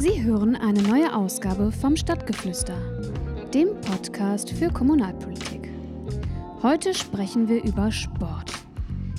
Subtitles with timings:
[0.00, 2.72] Sie hören eine neue Ausgabe vom Stadtgeflüster,
[3.52, 5.68] dem Podcast für Kommunalpolitik.
[6.62, 8.50] Heute sprechen wir über Sport.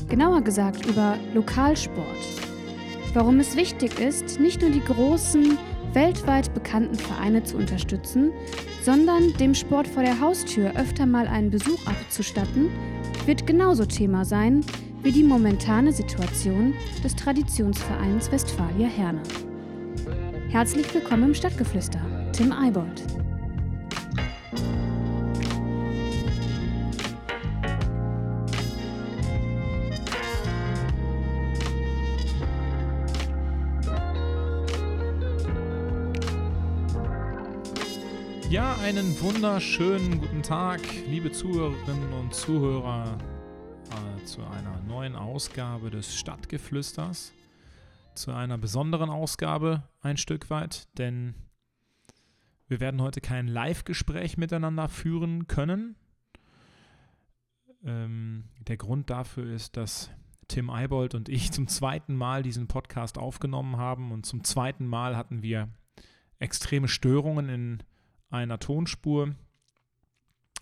[0.10, 2.26] Genauer gesagt über Lokalsport.
[3.14, 5.56] Warum es wichtig ist, nicht nur die großen,
[5.94, 8.32] weltweit bekannten Vereine zu unterstützen,
[8.82, 12.72] sondern dem Sport vor der Haustür öfter mal einen Besuch abzustatten,
[13.28, 14.66] wird genauso Thema sein
[15.04, 16.74] wie die momentane Situation
[17.04, 19.22] des Traditionsvereins Westfalia Herne.
[20.52, 22.02] Herzlich willkommen im Stadtgeflüster,
[22.34, 23.04] Tim Eibold.
[38.50, 43.18] Ja, einen wunderschönen guten Tag, liebe Zuhörerinnen und Zuhörer,
[43.90, 47.32] äh, zu einer neuen Ausgabe des Stadtgeflüsters
[48.16, 51.36] zu einer besonderen Ausgabe ein Stück weit, denn
[52.68, 55.96] wir werden heute kein Live-Gespräch miteinander führen können.
[57.84, 60.10] Ähm, der Grund dafür ist, dass
[60.48, 65.18] Tim Eibold und ich zum zweiten Mal diesen Podcast aufgenommen haben und zum zweiten Mal
[65.18, 65.70] hatten wir
[66.40, 67.84] extreme Störungen in
[68.30, 69.36] einer Tonspur,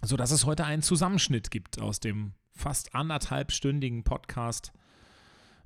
[0.02, 4.74] sodass es heute einen Zusammenschnitt gibt aus dem fast anderthalbstündigen Podcast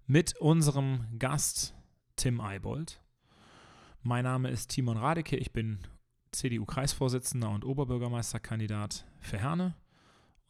[0.08, 1.74] mit unserem Gast
[2.16, 3.02] Tim Eibold.
[4.02, 5.80] Mein Name ist Timon Radeke, ich bin
[6.32, 9.76] CDU-Kreisvorsitzender und Oberbürgermeisterkandidat für Herne.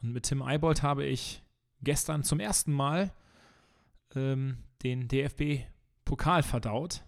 [0.02, 1.44] Und mit Tim Eibold habe ich
[1.82, 3.12] gestern zum ersten Mal
[4.16, 7.04] ähm, den DFB-Pokal verdaut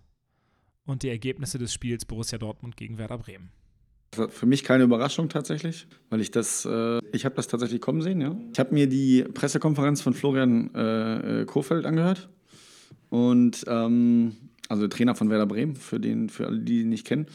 [0.86, 3.52] und die Ergebnisse des Spiels Borussia Dortmund gegen Werder Bremen.
[4.30, 8.22] Für mich keine Überraschung tatsächlich, weil ich das, äh, ich habe das tatsächlich kommen sehen,
[8.22, 8.34] ja.
[8.54, 12.30] Ich habe mir die Pressekonferenz von Florian äh, äh, Kofeld angehört
[13.16, 14.36] und ähm,
[14.68, 17.28] also Trainer von Werder Bremen, für, den, für alle, die ihn nicht kennen.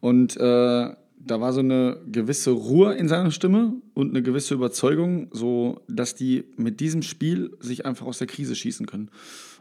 [0.00, 5.28] Und äh, da war so eine gewisse Ruhe in seiner Stimme und eine gewisse Überzeugung,
[5.30, 9.10] so dass die mit diesem Spiel sich einfach aus der Krise schießen können.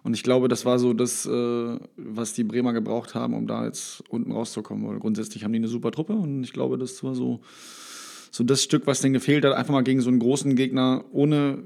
[0.01, 3.65] Und ich glaube, das war so das, äh, was die Bremer gebraucht haben, um da
[3.65, 4.87] jetzt unten rauszukommen.
[4.87, 7.41] Weil grundsätzlich haben die eine super Truppe und ich glaube, das war so,
[8.31, 11.61] so das Stück, was denen gefehlt hat, einfach mal gegen so einen großen Gegner ohne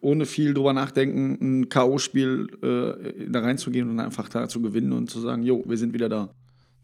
[0.00, 5.10] ohne viel drüber nachdenken, ein K.O.-Spiel äh, da reinzugehen und einfach da zu gewinnen und
[5.10, 6.30] zu sagen, jo, wir sind wieder da.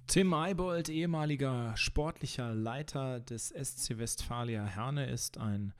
[0.07, 5.73] Tim Eibold, ehemaliger sportlicher Leiter des SC Westfalia Herne, ist ein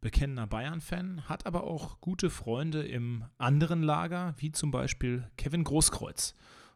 [0.00, 6.34] bekennender Bayern-Fan, hat aber auch gute Freunde im anderen Lager, wie zum Beispiel Kevin Großkreuz.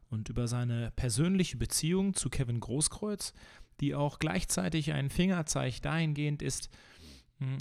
[0.09, 3.35] Und über seine persönliche Beziehung zu Kevin Großkreuz,
[3.81, 6.71] die auch gleichzeitig ein Fingerzeig dahingehend ist,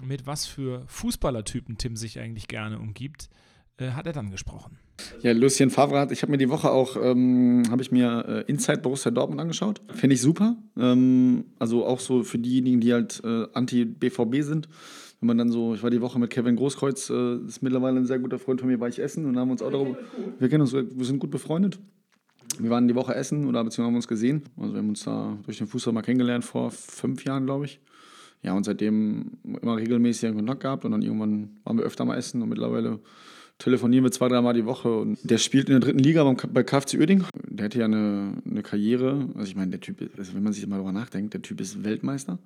[0.06, 3.30] mit was für Fußballertypen Tim sich eigentlich gerne umgibt,
[3.78, 4.78] äh, hat er dann gesprochen.
[5.22, 8.52] Ja, Lucien Favre hat, ich habe mir die Woche auch, ähm, habe ich mir äh,
[8.52, 9.82] Inside Borussia Dortmund angeschaut.
[9.94, 10.56] Finde ich super.
[10.78, 14.70] Ähm, also auch so für diejenigen, die halt äh, anti-BVB sind.
[15.20, 18.06] Wenn man dann so, ich war die Woche mit Kevin Großkreuz, äh, ist mittlerweile ein
[18.06, 19.98] sehr guter Freund von mir, war ich essen und haben uns auch darüber,
[20.40, 21.80] wir kennen uns, wir sind gut befreundet.
[22.60, 24.44] Wir waren die Woche essen oder beziehungsweise haben uns gesehen.
[24.56, 27.82] Also wir haben uns da durch den Fußball mal kennengelernt vor fünf Jahren, glaube ich.
[28.42, 32.42] Ja, und seitdem immer regelmäßig Kontakt gehabt und dann irgendwann waren wir öfter mal essen
[32.42, 33.00] und mittlerweile
[33.58, 34.94] telefonieren wir zwei, dreimal die Woche.
[34.94, 37.24] Und der spielt in der dritten Liga bei KFC Uerding.
[37.48, 39.30] Der hätte ja eine, eine Karriere.
[39.36, 41.84] Also ich meine, der Typ, also wenn man sich mal darüber nachdenkt, der Typ ist
[41.84, 42.40] Weltmeister.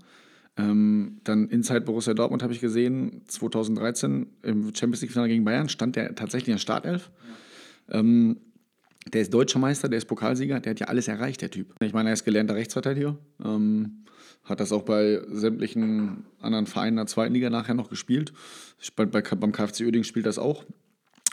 [0.58, 5.96] Ähm, dann Inside Borussia Dortmund habe ich gesehen, 2013 im Champions League-Finale gegen Bayern stand
[5.96, 7.12] der tatsächlich in der Startelf.
[7.90, 8.38] Ähm,
[9.14, 11.74] der ist deutscher Meister, der ist Pokalsieger, der hat ja alles erreicht, der Typ.
[11.82, 13.18] Ich meine, er ist gelernter Rechtsverteidiger.
[13.44, 14.04] Ähm,
[14.50, 18.34] hat das auch bei sämtlichen anderen Vereinen der zweiten Liga nachher noch gespielt.
[18.96, 20.66] Bei, bei, beim KfC Uerdingen spielt das auch.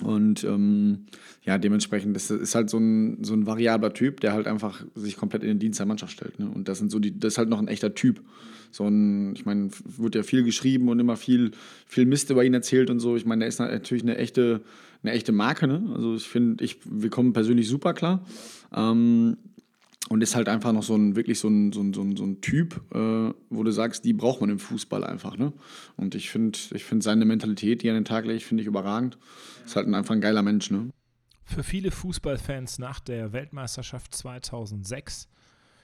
[0.03, 1.06] Und ähm,
[1.43, 5.16] ja, dementsprechend, das ist halt so ein, so ein variabler Typ, der halt einfach sich
[5.16, 6.38] komplett in den Dienst der Mannschaft stellt.
[6.38, 6.50] Ne?
[6.54, 8.21] Und das sind so die, das ist halt noch ein echter Typ.
[8.71, 11.53] So ein, ich meine, wird ja viel geschrieben und immer viel,
[11.87, 13.16] viel Mist über ihn erzählt und so.
[13.16, 14.60] Ich meine, der ist natürlich eine echte,
[15.03, 15.83] eine echte Marke, ne?
[15.94, 18.27] Also ich finde, ich, wir kommen persönlich super klar.
[18.74, 19.39] Ähm,
[20.09, 22.25] und ist halt einfach noch so ein, wirklich so ein, so ein, so ein, so
[22.25, 25.37] ein Typ, äh, wo du sagst, die braucht man im Fußball einfach.
[25.37, 25.53] Ne?
[25.97, 28.67] Und ich finde ich find seine Mentalität, die er an den Tag legt, finde ich
[28.67, 29.19] überragend.
[29.65, 30.71] Ist halt einfach ein geiler Mensch.
[30.71, 30.91] Ne?
[31.45, 35.29] Für viele Fußballfans nach der Weltmeisterschaft 2006,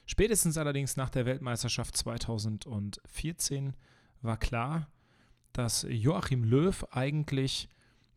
[0.07, 3.75] spätestens allerdings nach der Weltmeisterschaft 2014,
[4.21, 4.89] war klar,
[5.53, 7.69] dass Joachim Löw eigentlich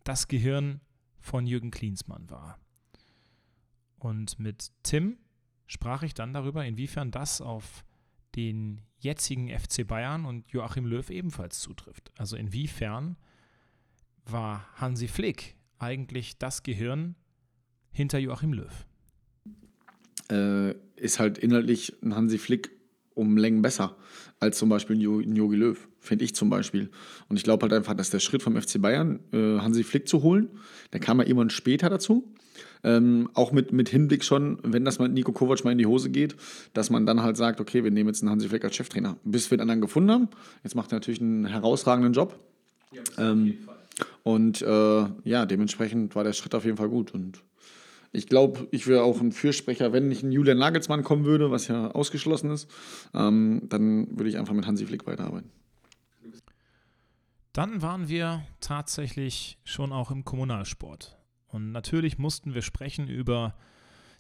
[0.04, 0.82] das Gehirn
[1.20, 2.60] von Jürgen Klinsmann war.
[3.98, 5.18] Und mit Tim
[5.68, 7.84] sprach ich dann darüber, inwiefern das auf
[8.36, 12.12] den jetzigen FC Bayern und Joachim Löw ebenfalls zutrifft.
[12.18, 13.18] Also inwiefern
[14.26, 17.16] war Hansi Flick eigentlich das Gehirn
[17.92, 18.86] hinter Joachim Löw?
[20.30, 22.72] Äh, ist halt inhaltlich ein Hansi Flick
[23.14, 23.96] um Längen besser
[24.40, 26.92] als zum Beispiel ein Jogi Löw, finde ich zum Beispiel.
[27.30, 30.22] Und ich glaube halt einfach, dass der Schritt vom FC Bayern, äh, Hansi Flick zu
[30.22, 30.50] holen,
[30.92, 32.35] der kam ja irgendwann später dazu.
[32.86, 36.12] Ähm, auch mit, mit Hinblick schon, wenn das mal Nico Kovac mal in die Hose
[36.12, 36.36] geht,
[36.74, 39.18] dass man dann halt sagt, okay, wir nehmen jetzt einen Hansi Flick als Cheftrainer.
[39.24, 40.30] Bis wir den anderen gefunden haben.
[40.64, 42.40] Jetzt macht er natürlich einen herausragenden Job.
[42.92, 43.58] Ja, ähm,
[44.22, 47.12] und äh, ja, dementsprechend war der Schritt auf jeden Fall gut.
[47.12, 47.42] Und
[48.12, 51.68] ich glaube, ich wäre auch ein Fürsprecher, wenn nicht ein Julian Nagelsmann kommen würde, was
[51.68, 52.70] ja ausgeschlossen ist,
[53.16, 55.50] ähm, dann würde ich einfach mit Hansi Flick weiterarbeiten.
[57.52, 61.18] Dann waren wir tatsächlich schon auch im Kommunalsport.
[61.56, 63.56] Und natürlich mussten wir sprechen über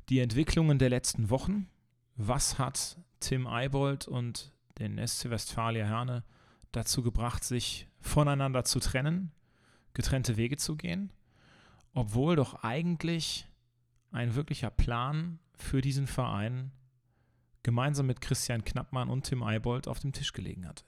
[0.07, 1.67] die Entwicklungen der letzten Wochen.
[2.15, 6.23] Was hat Tim Eibold und den SC Westfalia Herne
[6.71, 9.31] dazu gebracht, sich voneinander zu trennen,
[9.93, 11.11] getrennte Wege zu gehen,
[11.93, 13.47] obwohl doch eigentlich
[14.11, 16.71] ein wirklicher Plan für diesen Verein
[17.63, 20.85] gemeinsam mit Christian Knappmann und Tim Eibold auf dem Tisch gelegen hatte.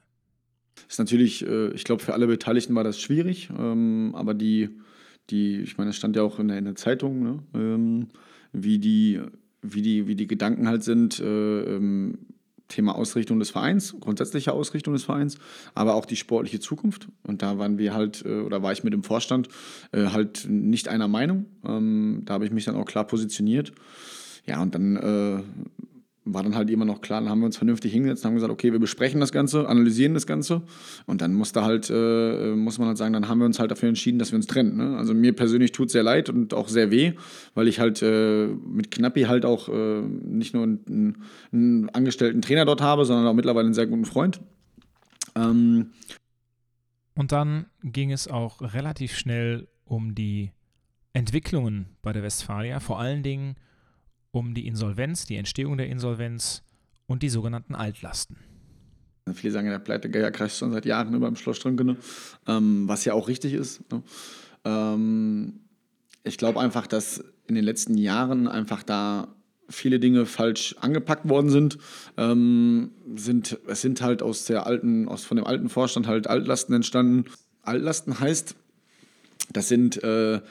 [0.76, 4.70] Das ist natürlich, äh, ich glaube, für alle Beteiligten war das schwierig, ähm, aber die,
[5.30, 8.08] die, ich meine, es stand ja auch in der, in der Zeitung, ne, ähm,
[8.54, 9.22] wie, die,
[9.62, 12.20] wie, die, wie die Gedanken halt sind, äh, ähm,
[12.68, 15.38] Thema Ausrichtung des Vereins, grundsätzliche Ausrichtung des Vereins,
[15.74, 17.08] aber auch die sportliche Zukunft.
[17.24, 19.48] Und da waren wir halt, äh, oder war ich mit dem Vorstand
[19.92, 21.46] äh, halt nicht einer Meinung.
[21.66, 23.72] Ähm, da habe ich mich dann auch klar positioniert.
[24.46, 25.44] Ja, und dann äh,
[26.34, 28.52] war dann halt immer noch klar, dann haben wir uns vernünftig hingesetzt und haben gesagt,
[28.52, 30.62] okay, wir besprechen das Ganze, analysieren das Ganze
[31.06, 33.90] und dann musste halt, äh, muss man halt sagen, dann haben wir uns halt dafür
[33.90, 34.78] entschieden, dass wir uns trennen.
[34.78, 34.98] Ne?
[34.98, 37.14] Also mir persönlich tut es sehr leid und auch sehr weh,
[37.54, 41.18] weil ich halt äh, mit Knappi halt auch äh, nicht nur einen,
[41.52, 44.42] einen, angestellten Trainer dort habe, sondern auch mittlerweile einen sehr guten Freund.
[45.36, 45.92] Ähm
[47.16, 50.52] und dann ging es auch relativ schnell um die
[51.14, 53.56] Entwicklungen bei der Westfalia, vor allen Dingen
[54.38, 56.64] um die Insolvenz, die Entstehung der Insolvenz
[57.08, 58.38] und die sogenannten Altlasten.
[59.34, 61.98] Viele sagen, der Pleitegeier kreist schon seit Jahren über dem Schloss Strünke,
[62.48, 63.82] ähm, was ja auch richtig ist.
[63.92, 64.02] Ne?
[64.64, 65.60] Ähm,
[66.24, 69.28] ich glaube einfach, dass in den letzten Jahren einfach da
[69.70, 71.78] viele Dinge falsch angepackt worden sind.
[72.18, 76.76] Ähm, sind es sind halt aus der alten, aus, von dem alten Vorstand halt Altlasten
[76.76, 77.26] entstanden.
[77.64, 78.56] Altlasten heißt,
[79.52, 80.42] das sind äh,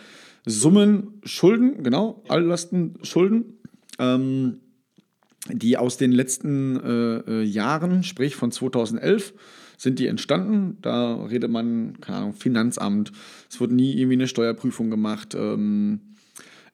[0.45, 3.59] Summen, Schulden, genau, Altlasten, Schulden,
[3.99, 4.61] ähm,
[5.49, 9.35] die aus den letzten äh, äh Jahren, sprich von 2011,
[9.77, 10.79] sind die entstanden.
[10.83, 13.13] Da redet man, keine Ahnung, Finanzamt.
[13.49, 15.35] Es wurde nie irgendwie eine Steuerprüfung gemacht.
[15.35, 16.16] Ähm,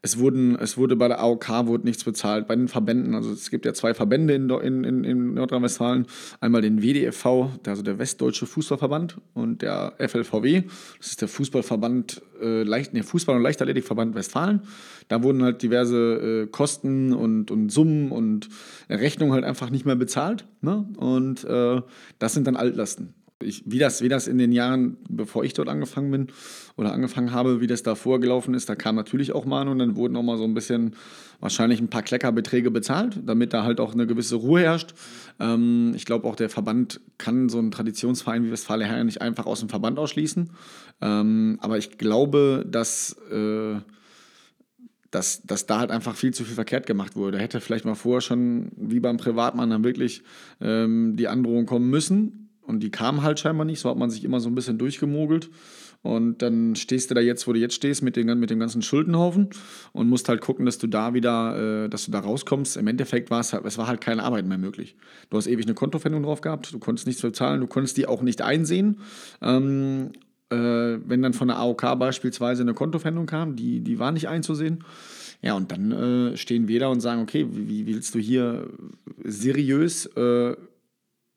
[0.02, 3.50] es, wurden, es wurde bei der AOK wurde nichts bezahlt, bei den Verbänden, also es
[3.50, 6.06] gibt ja zwei Verbände in, in, in Nordrhein-Westfalen,
[6.40, 10.64] einmal den WDFV, also der Westdeutsche Fußballverband und der FLVW,
[10.98, 14.62] das ist der Fußballverband, äh, Leicht, nee, Fußball- und Leichtathletikverband Westfalen.
[15.06, 18.48] Da wurden halt diverse äh, Kosten und, und Summen und
[18.90, 20.88] Rechnungen halt einfach nicht mehr bezahlt ne?
[20.96, 21.80] und äh,
[22.18, 25.68] das sind dann Altlasten ich, wie, das, wie das in den Jahren, bevor ich dort
[25.68, 26.26] angefangen bin
[26.76, 29.96] oder angefangen habe, wie das da vorgelaufen ist, da kam natürlich auch mal und dann
[29.96, 30.94] wurden auch mal so ein bisschen
[31.40, 34.94] wahrscheinlich ein paar Kleckerbeträge bezahlt, damit da halt auch eine gewisse Ruhe herrscht.
[35.40, 39.46] Ähm, ich glaube auch, der Verband kann so einen Traditionsverein wie Westfalen Herren nicht einfach
[39.46, 40.50] aus dem Verband ausschließen.
[41.00, 43.16] Ähm, aber ich glaube, dass.
[43.30, 43.80] Äh,
[45.10, 47.36] dass, dass da halt einfach viel zu viel verkehrt gemacht wurde.
[47.36, 50.22] Da hätte vielleicht mal vorher schon, wie beim Privatmann, dann wirklich
[50.60, 53.80] ähm, die Androhung kommen müssen und die kamen halt scheinbar nicht.
[53.80, 55.50] So hat man sich immer so ein bisschen durchgemogelt.
[56.02, 58.82] Und dann stehst du da jetzt, wo du jetzt stehst, mit, den, mit dem ganzen
[58.82, 59.50] Schuldenhaufen
[59.92, 62.76] und musst halt gucken, dass du da wieder, äh, dass du da rauskommst.
[62.76, 64.96] Im Endeffekt war es halt, es war halt keine Arbeit mehr möglich.
[65.30, 68.20] Du hast ewig eine Kontofendung drauf gehabt, du konntest nichts bezahlen, du konntest die auch
[68.20, 68.98] nicht einsehen.
[69.40, 70.10] Ähm,
[70.50, 70.56] äh,
[71.06, 74.84] wenn dann von der AOK beispielsweise eine Kontofendung kam, die, die war nicht einzusehen.
[75.40, 78.68] Ja, und dann äh, stehen wir da und sagen, okay, wie, wie willst du hier
[79.24, 80.56] seriös äh,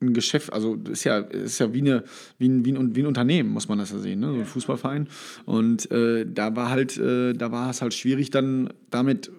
[0.01, 2.03] ein Geschäft, also das ist ja, ist ja wie, eine,
[2.37, 4.31] wie, ein, wie, ein, wie ein Unternehmen, muss man das ja sehen, ne?
[4.31, 5.07] so ein Fußballverein.
[5.45, 9.31] Und äh, da war halt, äh, da war es halt schwierig, dann damit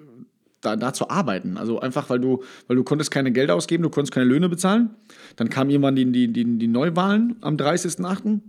[0.61, 1.59] da, da zu arbeiten.
[1.59, 4.91] Also einfach, weil du, weil du konntest keine Gelder ausgeben, du konntest keine Löhne bezahlen.
[5.37, 8.41] Dann kamen irgendwann die, die, die, die Neuwahlen am 30.08.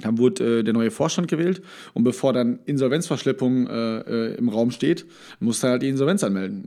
[0.00, 4.70] Dann wurde äh, der neue Vorstand gewählt und bevor dann Insolvenzverschleppung äh, äh, im Raum
[4.70, 5.06] steht,
[5.38, 6.64] musste er halt die Insolvenz anmelden.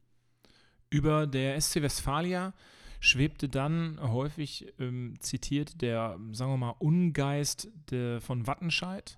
[0.89, 2.53] Über der SC Westfalia
[2.99, 9.17] schwebte dann häufig ähm, zitiert der, sagen wir mal, Ungeist de, von Wattenscheid.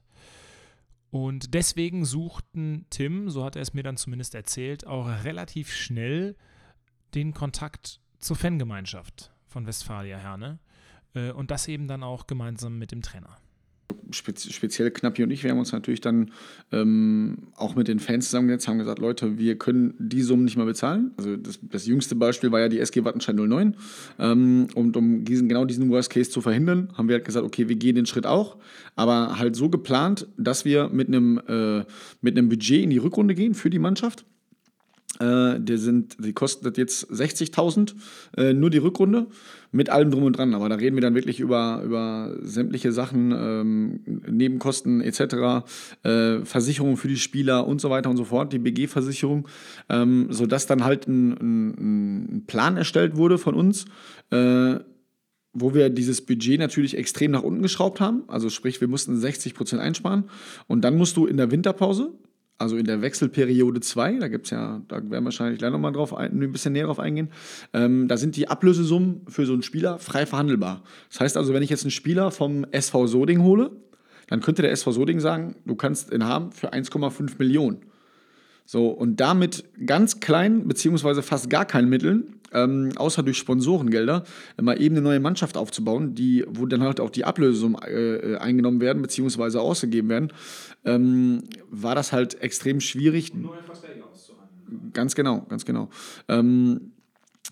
[1.10, 6.36] Und deswegen suchten Tim, so hat er es mir dann zumindest erzählt, auch relativ schnell
[7.16, 10.60] den Kontakt zur Fangemeinschaft von Westfalia Herne.
[11.14, 13.38] Äh, und das eben dann auch gemeinsam mit dem Trainer.
[14.12, 16.32] Speziell Knappi und ich, wir haben uns natürlich dann
[16.72, 20.66] ähm, auch mit den Fans zusammengesetzt, haben gesagt, Leute, wir können die Summen nicht mehr
[20.66, 21.12] bezahlen.
[21.18, 23.76] Also das, das jüngste Beispiel war ja die SG Wattenschein 09.
[24.20, 27.70] Ähm, und um diesen, genau diesen Worst Case zu verhindern, haben wir halt gesagt, okay,
[27.70, 28.58] wir gehen den Schritt auch,
[28.96, 31.84] aber halt so geplant, dass wir mit einem, äh,
[32.22, 34.26] mit einem Budget in die Rückrunde gehen für die Mannschaft
[35.20, 37.96] äh, die, sind, die kostet jetzt 60.000,
[38.38, 39.28] äh, nur die Rückrunde,
[39.72, 40.54] mit allem drum und dran.
[40.54, 45.66] Aber da reden wir dann wirklich über, über sämtliche Sachen, ähm, Nebenkosten etc.,
[46.04, 49.48] äh, Versicherungen für die Spieler und so weiter und so fort, die BG-Versicherung,
[49.90, 53.86] ähm, sodass dann halt ein, ein, Plan erstellt wurde von uns,
[54.32, 54.76] äh,
[55.54, 58.24] wo wir dieses Budget natürlich extrem nach unten geschraubt haben.
[58.28, 60.26] Also sprich, wir mussten 60 Prozent einsparen.
[60.68, 62.14] Und dann musst du in der Winterpause,
[62.58, 65.94] also in der Wechselperiode 2, da gibt es ja, da werden wir wahrscheinlich gleich nochmal
[65.94, 67.30] drauf ein, ein bisschen näher drauf eingehen,
[67.74, 70.82] ähm, da sind die Ablösesummen für so einen Spieler frei verhandelbar.
[71.10, 73.72] Das heißt also, wenn ich jetzt einen Spieler vom SV Soding hole,
[74.28, 77.82] dann könnte der SV Soding sagen, du kannst ihn haben für 1,5 Millionen.
[78.70, 84.26] So, und damit ganz klein, beziehungsweise fast gar keinen Mitteln, ähm, außer durch Sponsorengelder,
[84.62, 88.38] mal eben eine neue Mannschaft aufzubauen, die, wo dann halt auch die Ablösungen äh, äh,
[88.38, 90.34] eingenommen werden, beziehungsweise ausgegeben werden,
[90.84, 93.34] ähm, war das halt extrem schwierig.
[93.34, 94.92] Neue Verträge auszuhandeln.
[94.92, 95.90] Ganz genau, ganz genau.
[96.28, 96.92] Ähm,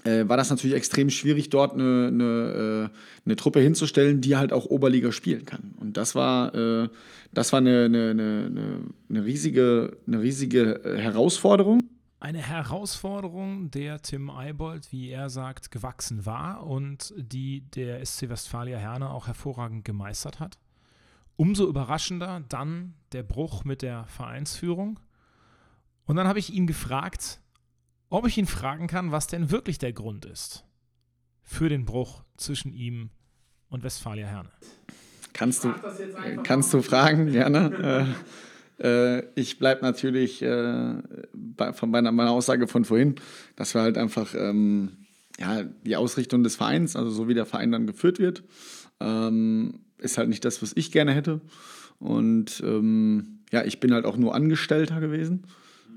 [0.04, 4.54] äh, war das natürlich extrem schwierig, dort eine, eine, äh, eine, Truppe hinzustellen, die halt
[4.54, 5.74] auch Oberliga spielen kann.
[5.80, 6.90] Und das war, äh,
[7.34, 11.82] das war eine, eine, riesige, eine riesige Herausforderung.
[12.20, 18.78] Eine Herausforderung, der Tim Eibold, wie er sagt, gewachsen war und die der SC Westfalia
[18.78, 20.58] Herne auch hervorragend gemeistert hat.
[21.36, 25.00] Umso überraschender dann der Bruch mit der Vereinsführung.
[26.06, 27.42] Und dann habe ich ihn gefragt,
[28.10, 30.64] ob ich ihn fragen kann, was denn wirklich der Grund ist
[31.44, 33.10] für den Bruch zwischen ihm
[33.70, 34.50] und Westfalia Herne.
[35.34, 35.74] Kannst du,
[36.44, 38.16] kannst du fragen, gerne.
[38.80, 40.96] äh, äh, ich bleibe natürlich äh,
[41.34, 43.16] bei, von meiner, meiner, Aussage von vorhin,
[43.56, 45.06] dass wir halt einfach ähm,
[45.38, 48.44] ja, die Ausrichtung des Vereins, also so wie der Verein dann geführt wird,
[49.00, 51.42] ähm, ist halt nicht das, was ich gerne hätte.
[52.00, 55.46] Und ähm, ja, ich bin halt auch nur Angestellter gewesen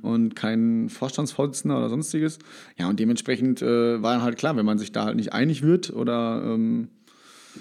[0.02, 2.38] und kein Vorstandsvorsitzender oder sonstiges.
[2.78, 5.90] Ja, und dementsprechend äh, war halt klar, wenn man sich da halt nicht einig wird
[5.90, 6.88] oder ähm,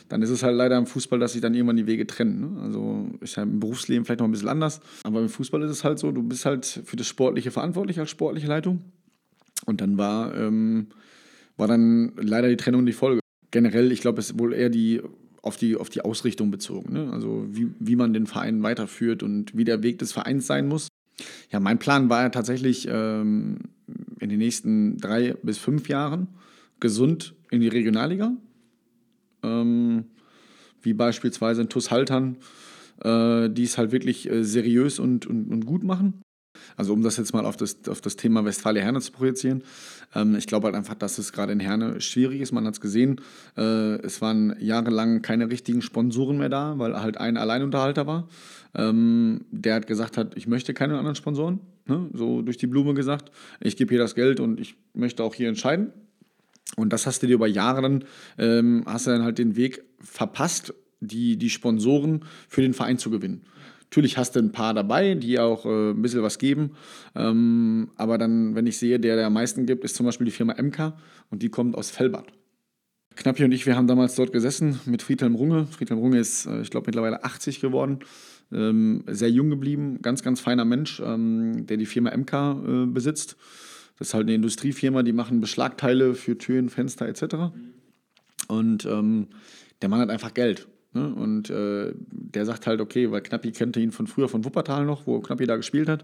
[0.09, 2.39] dann ist es halt leider im Fußball, dass sich dann irgendwann die Wege trennen.
[2.41, 2.61] Ne?
[2.61, 5.83] Also ist ja im Berufsleben vielleicht noch ein bisschen anders, aber im Fußball ist es
[5.83, 8.81] halt so, du bist halt für das Sportliche verantwortlich als sportliche Leitung.
[9.65, 10.87] Und dann war, ähm,
[11.57, 13.19] war dann leider die Trennung die Folge.
[13.51, 15.01] Generell, ich glaube, es ist wohl eher die
[15.41, 16.93] auf die, auf die Ausrichtung bezogen.
[16.93, 17.11] Ne?
[17.11, 20.89] Also wie, wie man den Verein weiterführt und wie der Weg des Vereins sein muss.
[21.51, 23.57] Ja, mein Plan war ja tatsächlich ähm,
[24.19, 26.27] in den nächsten drei bis fünf Jahren
[26.79, 28.33] gesund in die Regionalliga.
[29.43, 30.05] Ähm,
[30.81, 32.37] wie beispielsweise in TuS Haltern,
[33.03, 36.21] äh, die es halt wirklich äh, seriös und, und, und gut machen.
[36.75, 39.63] Also um das jetzt mal auf das, auf das Thema Westfalia Herne zu projizieren.
[40.15, 42.51] Ähm, ich glaube halt einfach, dass es gerade in Herne schwierig ist.
[42.51, 43.21] Man hat es gesehen,
[43.57, 48.27] äh, es waren jahrelang keine richtigen Sponsoren mehr da, weil halt ein Alleinunterhalter war.
[48.75, 51.59] Ähm, der hat gesagt hat, ich möchte keine anderen Sponsoren.
[51.85, 52.09] Ne?
[52.13, 53.31] So durch die Blume gesagt.
[53.61, 55.91] Ich gebe hier das Geld und ich möchte auch hier entscheiden.
[56.75, 58.03] Und das hast du dir über Jahre dann,
[58.37, 63.09] ähm, hast du dann halt den Weg verpasst, die, die Sponsoren für den Verein zu
[63.09, 63.43] gewinnen.
[63.89, 66.71] Natürlich hast du ein paar dabei, die auch äh, ein bisschen was geben.
[67.15, 70.31] Ähm, aber dann, wenn ich sehe, der, der am meisten gibt, ist zum Beispiel die
[70.31, 70.93] Firma MK
[71.29, 72.25] und die kommt aus Fellbad.
[73.17, 75.65] Knappi und ich, wir haben damals dort gesessen mit Friedhelm Runge.
[75.65, 77.99] Friedhelm Runge ist, äh, ich glaube, mittlerweile 80 geworden.
[78.51, 83.35] Ähm, sehr jung geblieben, ganz, ganz feiner Mensch, ähm, der die Firma MK äh, besitzt.
[83.99, 87.51] Das ist halt eine Industriefirma, die machen Beschlagteile für Türen, Fenster etc.
[88.47, 89.27] Und ähm,
[89.81, 90.67] der Mann hat einfach Geld.
[90.93, 91.13] Ne?
[91.13, 95.07] Und äh, der sagt halt, okay, weil Knappi kannte ihn von früher von Wuppertal noch,
[95.07, 96.03] wo Knappi da gespielt hat.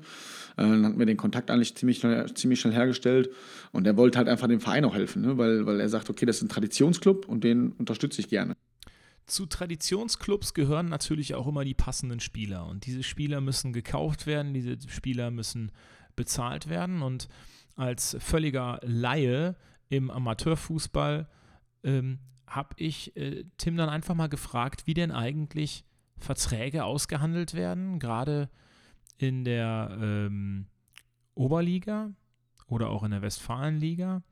[0.58, 3.30] Äh, dann hatten wir den Kontakt eigentlich ziemlich schnell, ziemlich schnell hergestellt.
[3.72, 5.38] Und er wollte halt einfach dem Verein auch helfen, ne?
[5.38, 8.56] weil, weil er sagt, okay, das ist ein Traditionsclub und den unterstütze ich gerne.
[9.26, 12.68] Zu Traditionsclubs gehören natürlich auch immer die passenden Spieler.
[12.68, 15.72] Und diese Spieler müssen gekauft werden, diese Spieler müssen
[16.16, 17.02] bezahlt werden.
[17.02, 17.30] Und
[17.76, 19.56] als völliger Laie
[19.90, 21.28] im Amateurfußball
[21.84, 22.20] ähm,
[22.56, 25.84] habe ich äh, Tim dann einfach mal gefragt, wie denn eigentlich
[26.18, 28.50] Verträge ausgehandelt werden, gerade
[29.18, 30.66] in der ähm,
[31.36, 32.12] Oberliga
[32.68, 34.24] oder auch in der Westfalenliga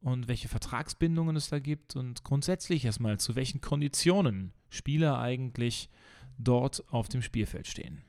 [0.00, 5.88] und welche Vertragsbindungen es da gibt und grundsätzlich erstmal zu welchen Konditionen Spieler eigentlich
[6.38, 8.02] dort auf dem Spielfeld stehen.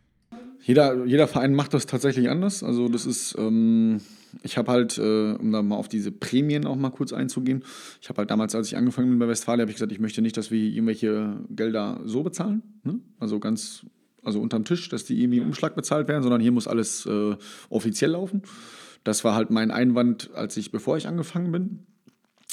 [0.64, 2.64] Jeder, jeder Verein macht das tatsächlich anders.
[2.64, 4.02] Also das ist, ähm,
[4.44, 7.64] ich habe halt, äh, um da mal auf diese Prämien auch mal kurz einzugehen,
[8.02, 10.22] ich habe halt damals, als ich angefangen bin bei Westfalia, habe ich gesagt, ich möchte
[10.22, 12.62] nicht, dass wir irgendwelche Gelder so bezahlen.
[12.84, 13.00] Ne?
[13.20, 13.86] Also ganz,
[14.24, 17.36] also unterm Tisch, dass die irgendwie im Umschlag bezahlt werden, sondern hier muss alles äh,
[17.70, 18.42] offiziell laufen.
[19.04, 21.80] Das war halt mein Einwand, als ich, bevor ich angefangen bin.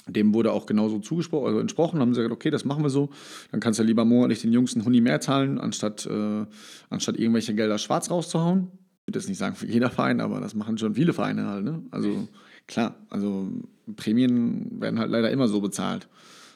[0.06, 3.08] Dem wurde auch genauso zugesprochen, also entsprochen, haben sie gesagt, okay, das machen wir so.
[3.50, 6.44] Dann kannst du lieber monatlich den Jungs einen Huni mehr zahlen, anstatt, äh,
[6.90, 8.70] anstatt irgendwelche Gelder schwarz rauszuhauen.
[9.04, 11.64] Ich würde jetzt nicht sagen für jeder Verein, aber das machen schon viele Vereine halt.
[11.64, 11.82] Ne?
[11.90, 12.26] Also
[12.66, 13.50] klar, also
[13.96, 16.08] Prämien werden halt leider immer so bezahlt.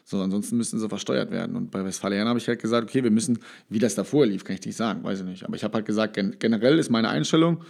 [0.04, 1.54] So, ansonsten müssten sie versteuert werden.
[1.54, 4.56] Und bei Westfalen habe ich halt gesagt, okay, wir müssen, wie das davor lief, kann
[4.56, 5.44] ich nicht sagen, weiß ich nicht.
[5.44, 7.62] Aber ich habe halt gesagt, gen generell ist meine Einstellung,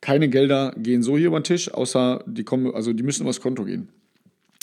[0.00, 3.42] keine Gelder gehen so hier über den Tisch, außer die kommen, also die müssen übers
[3.42, 3.90] Konto gehen.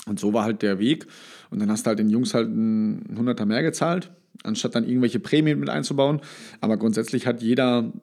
[0.08, 1.06] Und so war halt der Weg.
[1.52, 4.10] Und dann hast du halt den Jungs halt einen Hunderter mehr gezahlt,
[4.44, 6.22] anstatt dann irgendwelche Prämien mit einzubauen.
[6.60, 7.94] Aber grundsätzlich hat jeder,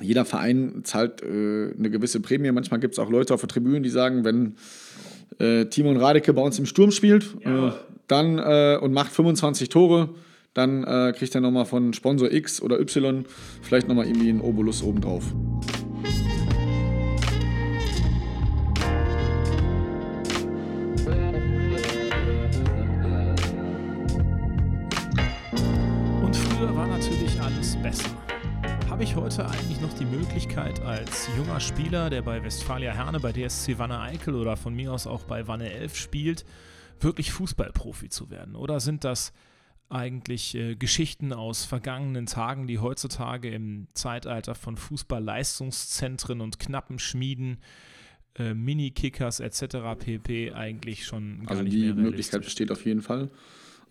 [0.00, 2.52] jeder Verein zahlt äh, eine gewisse Prämie.
[2.52, 4.54] Manchmal gibt es auch Leute auf der Tribüne, die sagen, wenn
[5.38, 7.68] äh, Timon Radeke bei uns im Sturm spielt ja.
[7.68, 7.72] äh,
[8.06, 10.10] dann, äh, und macht 25 Tore,
[10.54, 13.24] dann äh, kriegt er nochmal von Sponsor X oder Y
[13.62, 15.24] vielleicht nochmal irgendwie einen Obolus obendrauf.
[28.98, 33.30] Habe ich heute eigentlich noch die Möglichkeit, als junger Spieler, der bei Westfalia Herne, bei
[33.30, 36.44] DSC Wanne Eickel oder von mir aus auch bei Wanne 11 spielt,
[36.98, 38.56] wirklich Fußballprofi zu werden?
[38.56, 39.32] Oder sind das
[39.88, 47.58] eigentlich äh, Geschichten aus vergangenen Tagen, die heutzutage im Zeitalter von Fußballleistungszentren und knappen Schmieden,
[48.34, 49.76] äh, Mini-Kickers etc.
[49.96, 50.54] pp.
[50.54, 53.30] eigentlich schon gar also nicht mehr Also die Möglichkeit besteht auf jeden Fall.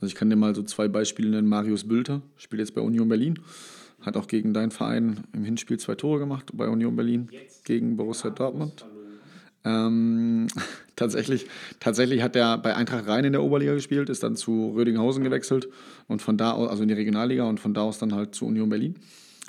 [0.02, 1.48] Also ich kann dir mal so zwei Beispiele nennen.
[1.48, 3.40] Marius Bülter spielt jetzt bei Union Berlin.
[4.02, 7.30] Hat auch gegen deinen Verein im Hinspiel zwei Tore gemacht bei Union Berlin
[7.64, 8.86] gegen Borussia Dortmund.
[9.66, 10.48] Ähm,
[10.96, 11.48] tatsächlich,
[11.80, 15.68] tatsächlich hat er bei Eintracht Rhein in der Oberliga gespielt, ist dann zu Rödinghausen gewechselt
[16.08, 18.46] und von da aus, also in die Regionalliga und von da aus dann halt zu
[18.46, 18.96] Union Berlin.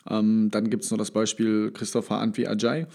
[0.09, 2.87] Ähm, dann gibt es noch das Beispiel Christopher Antwi Ajay.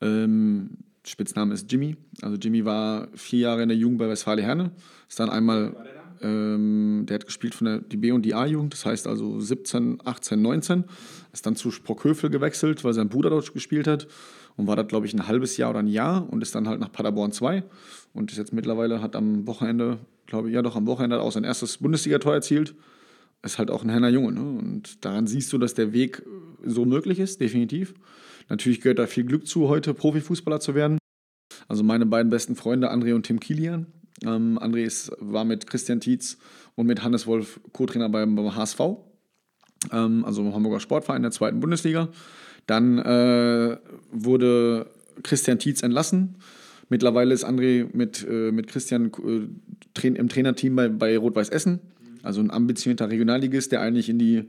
[0.00, 1.96] Ähm, Spitzname ist Jimmy.
[2.20, 4.72] Also Jimmy war vier Jahre in der Jugend bei Westfalia Herne,
[5.08, 5.76] ist dann einmal
[6.22, 9.98] ähm, der hat gespielt von der die B- und die A-Jugend, das heißt also 17,
[10.04, 10.84] 18, 19.
[11.32, 14.06] Ist dann zu Sprockhövel gewechselt, weil sein Bruder dort gespielt hat
[14.56, 16.80] und war dort, glaube ich, ein halbes Jahr oder ein Jahr und ist dann halt
[16.80, 17.62] nach Paderborn 2
[18.14, 21.44] und ist jetzt mittlerweile, hat am Wochenende, glaube ich, ja doch, am Wochenende auch sein
[21.44, 22.74] erstes Bundesligator erzielt.
[23.42, 24.32] Ist halt auch ein Henner Junge.
[24.32, 24.58] Ne?
[24.58, 26.22] Und daran siehst du, dass der Weg
[26.64, 27.94] so möglich ist, definitiv.
[28.48, 30.98] Natürlich gehört da viel Glück zu, heute Profifußballer zu werden.
[31.68, 33.86] Also meine beiden besten Freunde, André und Tim Kilian,
[34.24, 36.38] ähm, André ist, war mit Christian Tietz
[36.74, 38.80] und mit Hannes Wolf Co-Trainer beim, beim HSV,
[39.92, 42.08] ähm, also im Hamburger Sportverein der zweiten Bundesliga.
[42.66, 43.76] Dann äh,
[44.10, 44.90] wurde
[45.22, 46.36] Christian Tietz entlassen.
[46.88, 51.80] Mittlerweile ist André mit, äh, mit Christian äh, im Trainerteam bei, bei Rot-Weiß Essen.
[52.22, 54.44] Also ein ambitionierter Regionalligist, der eigentlich in die,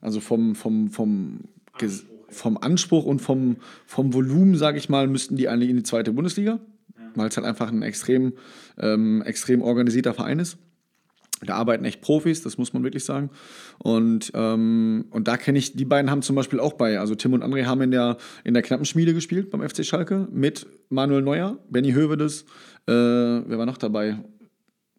[0.00, 1.40] also vom, vom, vom,
[1.72, 5.82] Anspruch, vom Anspruch und vom, vom Volumen, sage ich mal, müssten die eigentlich in die
[5.84, 6.58] zweite Bundesliga
[7.16, 8.34] weil es halt einfach ein extrem,
[8.78, 10.58] ähm, extrem organisierter Verein ist.
[11.44, 13.30] Da arbeiten echt Profis, das muss man wirklich sagen.
[13.78, 17.32] Und, ähm, und da kenne ich, die beiden haben zum Beispiel auch bei, also Tim
[17.32, 21.22] und André haben in der, in der knappen Schmiede gespielt beim FC Schalke mit Manuel
[21.22, 22.42] Neuer, Benny Hövedes,
[22.86, 24.18] äh, wer war noch dabei?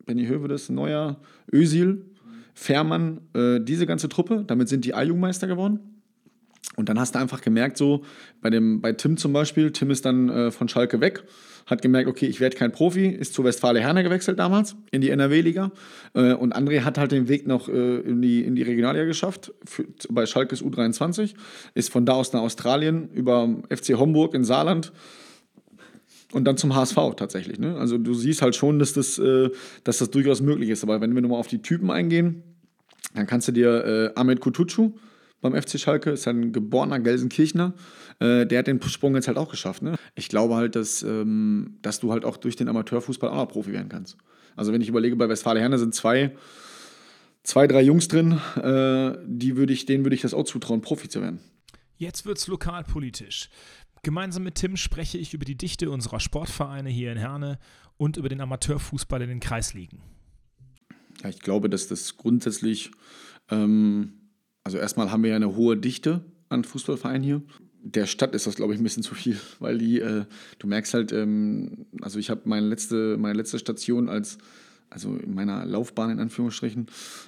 [0.05, 1.19] Benny Hövedes, Neuer,
[1.51, 2.05] Özil,
[2.53, 5.79] Fährmann, äh, diese ganze Truppe, damit sind die A-Jugendmeister geworden.
[6.75, 8.03] Und dann hast du einfach gemerkt, so
[8.41, 11.23] bei, dem, bei Tim zum Beispiel, Tim ist dann äh, von Schalke weg
[11.65, 15.09] hat gemerkt, okay, ich werde kein Profi, ist zu Westfale Herne gewechselt damals in die
[15.09, 15.71] NRW-Liga.
[16.13, 19.53] Äh, und André hat halt den Weg noch äh, in, die, in die Regionalliga geschafft,
[19.65, 21.33] für, bei Schalkes U23,
[21.73, 24.93] ist von da aus nach Australien über FC Homburg in Saarland
[26.33, 27.59] und dann zum HSV tatsächlich.
[27.59, 27.75] Ne?
[27.77, 29.49] Also du siehst halt schon, dass das, äh,
[29.83, 30.83] dass das durchaus möglich ist.
[30.83, 32.43] Aber wenn wir nochmal auf die Typen eingehen,
[33.15, 34.93] dann kannst du dir äh, Ahmed Kutucu
[35.41, 37.73] beim FC Schalke, ist ein geborener Gelsenkirchner,
[38.19, 39.81] äh, der hat den Sprung jetzt halt auch geschafft.
[39.81, 39.95] Ne?
[40.15, 43.71] Ich glaube halt, dass, ähm, dass du halt auch durch den Amateurfußball auch noch Profi
[43.73, 44.17] werden kannst.
[44.55, 46.35] Also wenn ich überlege, bei Westfalen Herne sind zwei,
[47.43, 51.09] zwei, drei Jungs drin, äh, die würd ich, denen würde ich das auch zutrauen, Profi
[51.09, 51.39] zu werden.
[51.97, 53.49] Jetzt wird es lokalpolitisch.
[54.03, 57.57] Gemeinsam mit Tim spreche ich über die Dichte unserer Sportvereine hier in Herne
[57.97, 60.01] und über den Amateurfußball in den Kreisligen.
[61.23, 62.91] Ja, ich glaube, dass das grundsätzlich,
[63.49, 64.24] ähm,
[64.65, 67.41] also erstmal haben wir ja eine hohe Dichte an Fußballvereinen hier
[67.85, 70.25] der Stadt ist das, glaube ich, ein bisschen zu viel, weil die, äh,
[70.59, 74.37] du merkst halt, ähm, also ich habe meine letzte, meine letzte Station als,
[74.89, 76.87] also in meiner Laufbahn in Anführungsstrichen,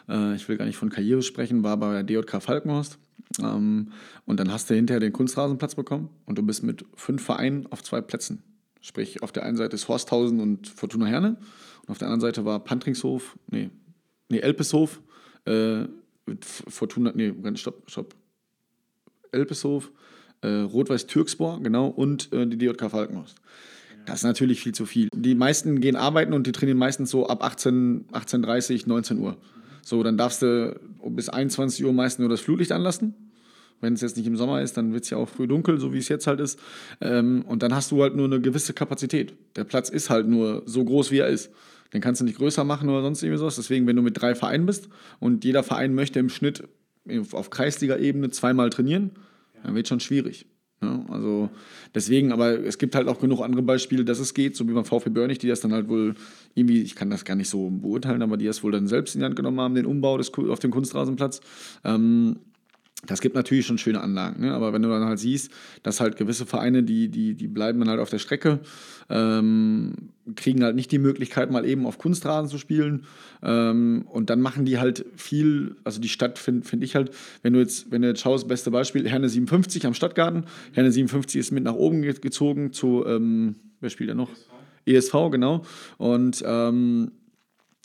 [0.09, 2.97] äh, ich will gar nicht von Karriere sprechen, war bei der DJK Falkenhorst.
[3.39, 3.91] Ähm,
[4.25, 7.83] und dann hast du hinterher den Kunstrasenplatz bekommen und du bist mit fünf Vereinen auf
[7.83, 8.41] zwei Plätzen.
[8.81, 11.37] Sprich, auf der einen Seite ist Horsthausen und Fortuna Herne
[11.81, 13.69] und auf der anderen Seite war Pantringshof, nee,
[14.29, 15.01] nee, Elpeshof,
[15.45, 15.85] äh,
[16.41, 18.15] Fortuna, nee, stopp, stopp.
[19.31, 19.91] Elpeshof,
[20.41, 23.35] äh, Rot-Weiß Türkspor, genau, und äh, die DJK Falkenhorst.
[24.05, 25.09] Das ist natürlich viel zu viel.
[25.13, 29.37] Die meisten gehen arbeiten und die trainieren meistens so ab 18, 18.30, 19 Uhr.
[29.81, 33.13] So, dann darfst du bis 21 Uhr meistens nur das Flutlicht anlassen.
[33.79, 35.93] Wenn es jetzt nicht im Sommer ist, dann wird es ja auch früh dunkel, so
[35.93, 36.57] wie es jetzt halt ist.
[36.99, 39.33] Ähm, und dann hast du halt nur eine gewisse Kapazität.
[39.55, 41.51] Der Platz ist halt nur so groß, wie er ist.
[41.93, 43.55] Den kannst du nicht größer machen oder sonst irgendwie sowas.
[43.55, 46.63] Deswegen, wenn du mit drei Vereinen bist und jeder Verein möchte im Schnitt
[47.31, 49.11] auf Kreisliga-Ebene zweimal trainieren,
[49.63, 50.45] dann wird es schon schwierig.
[50.81, 51.49] Ja, also
[51.95, 54.85] deswegen, aber es gibt halt auch genug andere Beispiele, dass es geht, so wie beim
[54.85, 56.13] VfB Börnig, die das dann halt wohl
[56.53, 59.21] irgendwie, ich kann das gar nicht so beurteilen, aber die das wohl dann selbst in
[59.21, 61.41] die Hand genommen haben, den Umbau des, auf dem Kunstrasenplatz.
[61.83, 62.37] Ähm,
[63.05, 64.53] das gibt natürlich schon schöne Anlagen, ne?
[64.53, 65.51] aber wenn du dann halt siehst,
[65.83, 68.59] dass halt gewisse Vereine, die, die, die bleiben dann halt auf der Strecke,
[69.09, 69.93] ähm,
[70.35, 73.05] kriegen halt nicht die Möglichkeit, mal eben auf Kunstrasen zu spielen.
[73.43, 77.11] Ähm, und dann machen die halt viel, also die Stadt finde find ich halt,
[77.43, 80.45] wenn du jetzt, wenn du jetzt schaust, beste Beispiel, Herne 57 am Stadtgarten.
[80.73, 84.31] Herne 57 ist mit nach oben gezogen zu, ähm, wer spielt da noch?
[84.85, 85.63] ESV, ESV genau.
[85.97, 87.11] Und ähm,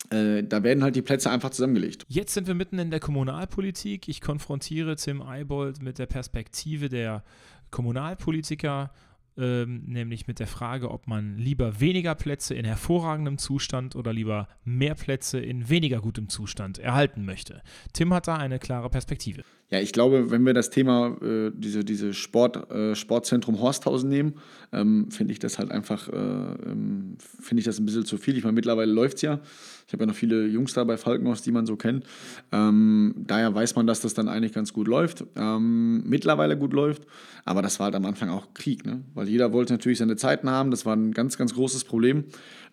[0.09, 2.05] äh, da werden halt die Plätze einfach zusammengelegt.
[2.07, 4.07] Jetzt sind wir mitten in der Kommunalpolitik.
[4.07, 7.23] Ich konfrontiere Tim Eibold mit der Perspektive der
[7.71, 8.91] Kommunalpolitiker
[9.37, 14.47] ähm, nämlich mit der Frage, ob man lieber weniger Plätze in hervorragendem Zustand oder lieber
[14.63, 17.61] mehr Plätze in weniger gutem Zustand erhalten möchte.
[17.93, 19.43] Tim hat da eine klare Perspektive.
[19.73, 24.35] Ja, ich glaube, wenn wir das Thema, äh, diese, diese Sport, äh, Sportzentrum Horsthausen nehmen,
[24.71, 28.37] ähm, finde ich das halt einfach, äh, ähm, finde ich das ein bisschen zu viel.
[28.37, 29.39] Ich meine, mittlerweile läuft es ja.
[29.87, 32.05] Ich habe ja noch viele Jungs da bei Falkenhorst, die man so kennt.
[32.51, 35.25] Ähm, daher weiß man, dass das dann eigentlich ganz gut läuft.
[35.35, 37.07] Ähm, mittlerweile gut läuft.
[37.43, 39.01] Aber das war halt am Anfang auch Krieg, ne?
[39.15, 40.69] weil jeder wollte natürlich seine Zeiten haben.
[40.69, 42.25] Das war ein ganz, ganz großes Problem.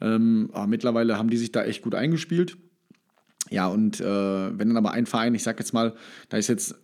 [0.02, 2.58] Ähm, aber mittlerweile haben die sich da echt gut eingespielt.
[3.48, 5.94] Ja, und äh, wenn dann aber ein Verein, ich sag jetzt mal,
[6.28, 6.76] da ist jetzt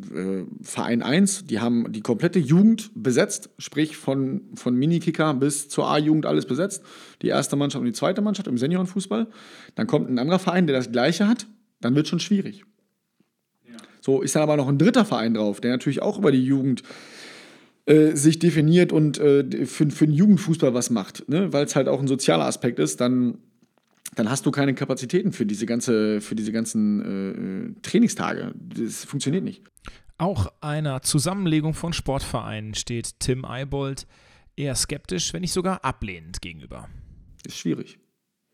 [0.00, 5.88] äh, Verein 1, die haben die komplette Jugend besetzt, sprich von, von Minikicker bis zur
[5.88, 6.82] A-Jugend alles besetzt.
[7.22, 9.26] Die erste Mannschaft und die zweite Mannschaft im Seniorenfußball.
[9.74, 11.46] Dann kommt ein anderer Verein, der das gleiche hat,
[11.80, 12.64] dann wird es schon schwierig.
[13.66, 13.76] Ja.
[14.00, 16.82] So ist dann aber noch ein dritter Verein drauf, der natürlich auch über die Jugend
[17.86, 21.52] äh, sich definiert und äh, für, für den Jugendfußball was macht, ne?
[21.52, 23.38] weil es halt auch ein sozialer Aspekt ist, dann
[24.14, 28.52] dann hast du keine Kapazitäten für diese, ganze, für diese ganzen äh, Trainingstage.
[28.54, 29.62] Das funktioniert nicht.
[30.18, 34.06] Auch einer Zusammenlegung von Sportvereinen steht Tim Eibold
[34.56, 36.88] eher skeptisch, wenn nicht sogar ablehnend gegenüber.
[37.44, 37.98] Ist schwierig.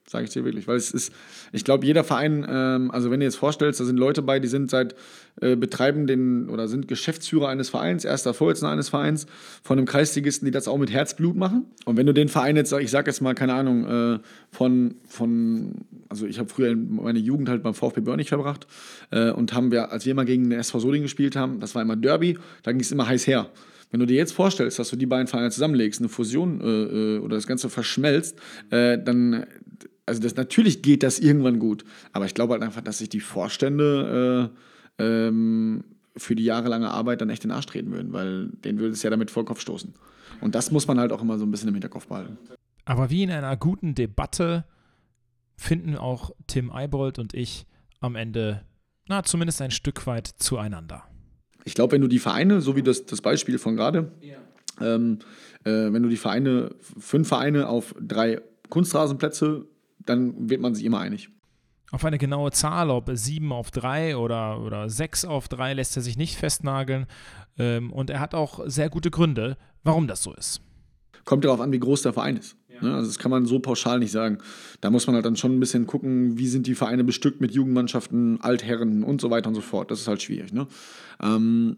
[0.09, 0.67] Sage ich dir wirklich.
[0.67, 1.13] Weil es ist,
[1.53, 4.49] ich glaube, jeder Verein, ähm, also wenn du jetzt vorstellst, da sind Leute bei, die
[4.49, 4.95] sind seit,
[5.41, 9.27] äh, betreiben den oder sind Geschäftsführer eines Vereins, erster Vorsitzender eines Vereins,
[9.63, 11.67] von einem Kreisligisten, die das auch mit Herzblut machen.
[11.85, 14.19] Und wenn du den Verein jetzt, ich sage jetzt mal, keine Ahnung, äh,
[14.51, 15.73] von, von,
[16.09, 18.67] also ich habe früher meine Jugend halt beim VfB Börnig verbracht
[19.13, 21.83] äh, und haben wir, als wir mal gegen den SV Solingen gespielt haben, das war
[21.83, 23.51] immer Derby, da ging es immer heiß her.
[23.93, 27.19] Wenn du dir jetzt vorstellst, dass du die beiden Vereine zusammenlegst, eine Fusion äh, äh
[27.19, 28.39] oder das Ganze verschmelzt,
[28.71, 29.45] äh, dann
[30.07, 33.21] also das, natürlich geht das irgendwann gut, aber ich glaube halt einfach, dass sich die
[33.21, 34.53] Vorstände
[34.99, 35.85] äh, ähm,
[36.17, 39.03] für die jahrelange Arbeit dann echt in den Arsch treten würden, weil denen würde es
[39.03, 39.95] ja damit vor Kopf stoßen.
[40.41, 42.37] Und das muss man halt auch immer so ein bisschen im Hinterkopf behalten.
[42.85, 44.65] Aber wie in einer guten Debatte
[45.57, 47.67] finden auch Tim Eibold und ich
[48.01, 48.63] am Ende,
[49.07, 51.05] na, zumindest ein Stück weit zueinander.
[51.65, 54.39] Ich glaube, wenn du die Vereine, so wie das, das Beispiel von gerade, ja.
[54.81, 55.21] ähm,
[55.65, 59.67] äh, wenn du die Vereine, fünf Vereine auf drei Kunstrasenplätze
[60.07, 61.29] dann wird man sich immer einig.
[61.91, 66.03] Auf eine genaue Zahl, ob 7 auf 3 oder, oder 6 auf 3, lässt er
[66.03, 67.07] sich nicht festnageln.
[67.59, 70.63] Ähm, und er hat auch sehr gute Gründe, warum das so ist.
[71.25, 72.57] Kommt darauf an, wie groß der Verein ist.
[72.69, 72.83] Ja.
[72.83, 72.95] Ne?
[72.95, 74.39] Also das kann man so pauschal nicht sagen.
[74.81, 77.53] Da muss man halt dann schon ein bisschen gucken, wie sind die Vereine bestückt mit
[77.53, 79.91] Jugendmannschaften, Altherren und so weiter und so fort.
[79.91, 80.53] Das ist halt schwierig.
[80.53, 80.67] Ne?
[81.23, 81.77] Ähm,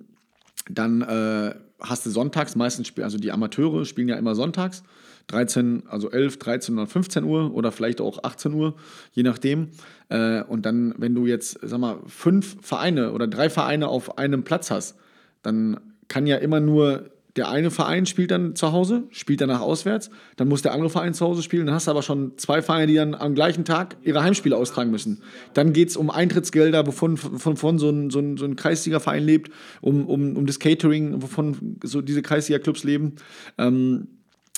[0.71, 4.83] dann äh, hast du sonntags meistens, also die Amateure spielen ja immer sonntags.
[5.29, 8.75] 13, also 11, 13 oder 15 Uhr oder vielleicht auch 18 Uhr,
[9.13, 9.69] je nachdem.
[10.11, 14.45] Äh, und dann, wenn du jetzt, sag mal, fünf Vereine oder drei Vereine auf einem
[14.45, 14.97] Platz hast,
[15.43, 20.11] dann kann ja immer nur der eine Verein spielt dann zu Hause, spielt danach auswärts,
[20.37, 22.87] dann muss der andere Verein zu Hause spielen, dann hast du aber schon zwei Vereine,
[22.87, 25.23] die dann am gleichen Tag ihre Heimspiele austragen müssen.
[25.53, 29.25] Dann geht es um Eintrittsgelder, wovon von, von so, ein, so, ein, so ein Kreisliga-Verein
[29.25, 33.17] lebt, um, um, um das Catering, wovon so diese Kreisliga-Clubs leben.
[33.59, 34.09] Ähm,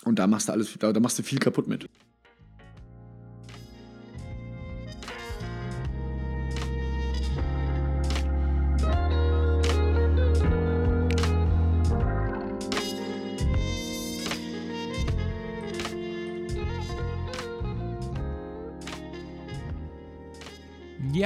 [0.04, 1.88] und da machst du alles, da, da machst du viel kaputt mit.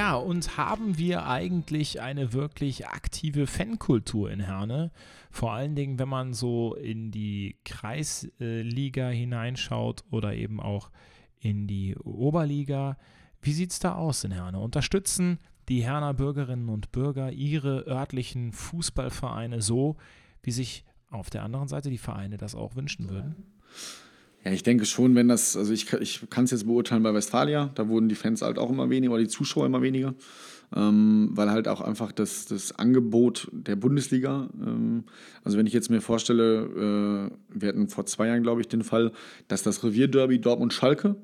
[0.01, 4.93] Ja, und haben wir eigentlich eine wirklich aktive Fankultur in Herne?
[5.31, 10.91] Vor allen Dingen, wenn man so in die Kreisliga hineinschaut oder eben auch
[11.39, 12.97] in die Oberliga.
[13.43, 14.59] Wie sieht es da aus in Herne?
[14.61, 19.99] Unterstützen die Herner Bürgerinnen und Bürger ihre örtlichen Fußballvereine so,
[20.43, 23.35] wie sich auf der anderen Seite die Vereine das auch wünschen würden?
[23.37, 24.10] Ja,
[24.45, 27.89] ich denke schon, wenn das, also ich, ich kann es jetzt beurteilen bei Westfalia, da
[27.89, 30.15] wurden die Fans halt auch immer weniger oder die Zuschauer immer weniger,
[30.75, 35.05] ähm, weil halt auch einfach das, das Angebot der Bundesliga, ähm,
[35.45, 38.83] also wenn ich jetzt mir vorstelle, äh, wir hatten vor zwei Jahren, glaube ich, den
[38.83, 39.13] Fall,
[39.49, 41.17] dass das Revierderby Dortmund-Schalke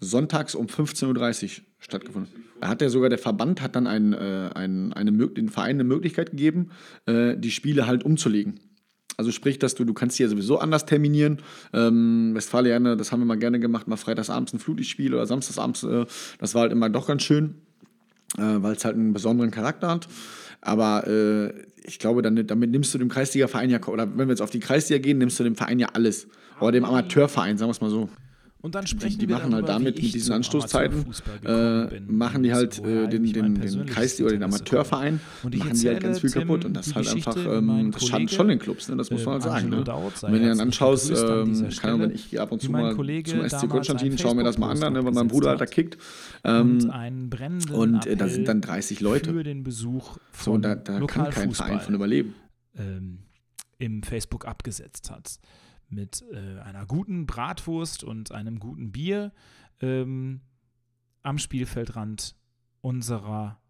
[0.00, 2.44] sonntags um 15.30 Uhr stattgefunden.
[2.60, 5.84] Da hat ja sogar der Verband hat dann ein, äh, ein, eine, den Verein eine
[5.84, 6.70] Möglichkeit gegeben,
[7.06, 8.60] äh, die Spiele halt umzulegen.
[9.16, 11.38] Also sprich, dass du, du kannst ja sowieso anders terminieren.
[11.72, 15.84] Ähm, Westfalia, das haben wir mal gerne gemacht, mal freitagsabends ein Flutlichtspiel oder samstagsabends.
[15.84, 16.04] Äh,
[16.38, 17.54] das war halt immer doch ganz schön,
[18.36, 20.08] äh, weil es halt einen besonderen Charakter hat.
[20.60, 21.52] Aber äh,
[21.84, 24.60] ich glaube, dann, damit nimmst du dem Kreisliga-Verein ja, oder wenn wir jetzt auf die
[24.60, 26.28] Kreisliga gehen, nimmst du dem Verein ja alles.
[26.60, 28.08] Oder dem Amateurverein, sagen wir es mal so.
[28.62, 31.04] Und dann sprechen die, die machen halt damit mit diesen Anstoßzeiten,
[31.44, 36.00] äh, machen die halt äh, den, den, den Kreis oder den Amateurverein, machen die halt
[36.00, 36.64] ganz viel Tim, kaputt.
[36.64, 38.96] Und das halt einfach, ähm, das schadet schon den Clubs, ne?
[38.96, 39.68] das muss man halt sagen.
[39.68, 39.84] Ne?
[39.86, 43.68] Wenn du dann anschaust, ähm, kann auch, wenn ich ab und zu mal zum SC
[43.68, 45.98] Konstantin, schaue mir das mal an, ne, weil mein Bruder halt da kickt.
[46.42, 46.90] Ähm,
[47.72, 49.32] und äh, da sind dann 30 Leute.
[49.32, 52.34] Für den Besuch so, da, da kann kein Verein von überleben.
[52.76, 53.18] Ähm,
[53.78, 55.38] Im Facebook abgesetzt hat
[55.88, 59.32] mit äh, einer guten Bratwurst und einem guten Bier
[59.80, 60.40] ähm,
[61.22, 62.36] am Spielfeldrand
[62.80, 63.60] unserer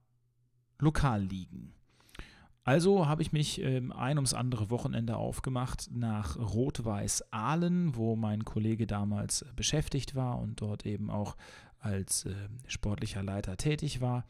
[0.79, 1.73] Lokalligen.
[2.65, 8.45] Also habe ich mich ähm, ein ums andere Wochenende aufgemacht nach Rot-Weiß Aalen, wo mein
[8.45, 11.37] Kollege damals beschäftigt war und dort eben auch
[11.79, 12.35] als äh,
[12.67, 14.25] sportlicher Leiter tätig war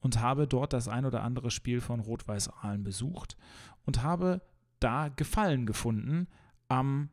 [0.00, 3.36] und habe dort das ein oder andere Spiel von Rot-Weiß Aalen besucht
[3.84, 4.40] und habe
[4.78, 6.28] da Gefallen gefunden
[6.68, 7.10] am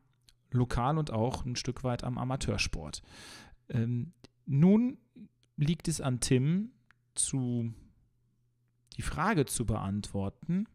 [0.50, 3.02] lokal und auch ein Stück weit am Amateursport.
[3.68, 4.12] Ähm,
[4.46, 4.98] nun
[5.56, 6.72] liegt es an Tim,
[7.14, 7.72] zu
[8.96, 10.66] die Frage zu beantworten,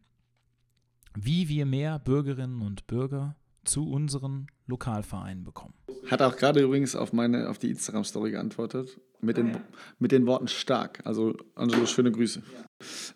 [1.14, 5.74] wie wir mehr Bürgerinnen und Bürger zu unseren Lokalvereinen bekommen.
[6.10, 9.56] Hat auch gerade übrigens auf meine auf die Instagram-Story geantwortet mit den,
[9.98, 11.00] mit den Worten stark.
[11.04, 12.40] Also Angelo, schöne Grüße.
[12.40, 12.63] Ja.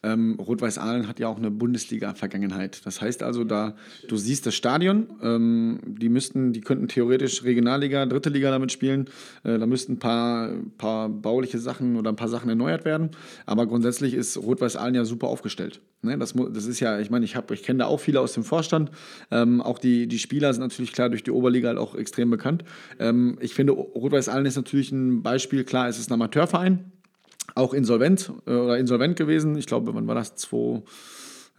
[0.03, 2.85] Ähm, Rot-Weiß Aalen hat ja auch eine Bundesliga-Vergangenheit.
[2.85, 3.75] Das heißt also, da
[4.09, 9.07] du siehst das Stadion, ähm, die müssten, die könnten theoretisch Regionalliga, dritte Liga damit spielen.
[9.45, 13.11] Äh, da müssten ein paar, paar bauliche Sachen oder ein paar Sachen erneuert werden.
[13.47, 15.81] Aber grundsätzlich ist Rot-Weiß Aalen ja super aufgestellt.
[16.03, 16.19] Ne?
[16.19, 18.91] Das, das ist ja, ich meine, ich, ich kenne da auch viele aus dem Vorstand.
[19.31, 22.65] Ähm, auch die, die Spieler sind natürlich klar durch die Oberliga halt auch extrem bekannt.
[22.99, 25.65] Ähm, ich finde, Rot-Weiß Aalen ist natürlich ein Beispiel.
[25.65, 26.93] Klar, es ist ein Amateurverein
[27.55, 29.57] auch insolvent äh, oder insolvent gewesen.
[29.57, 30.35] Ich glaube, wann war das?
[30.37, 30.83] 2,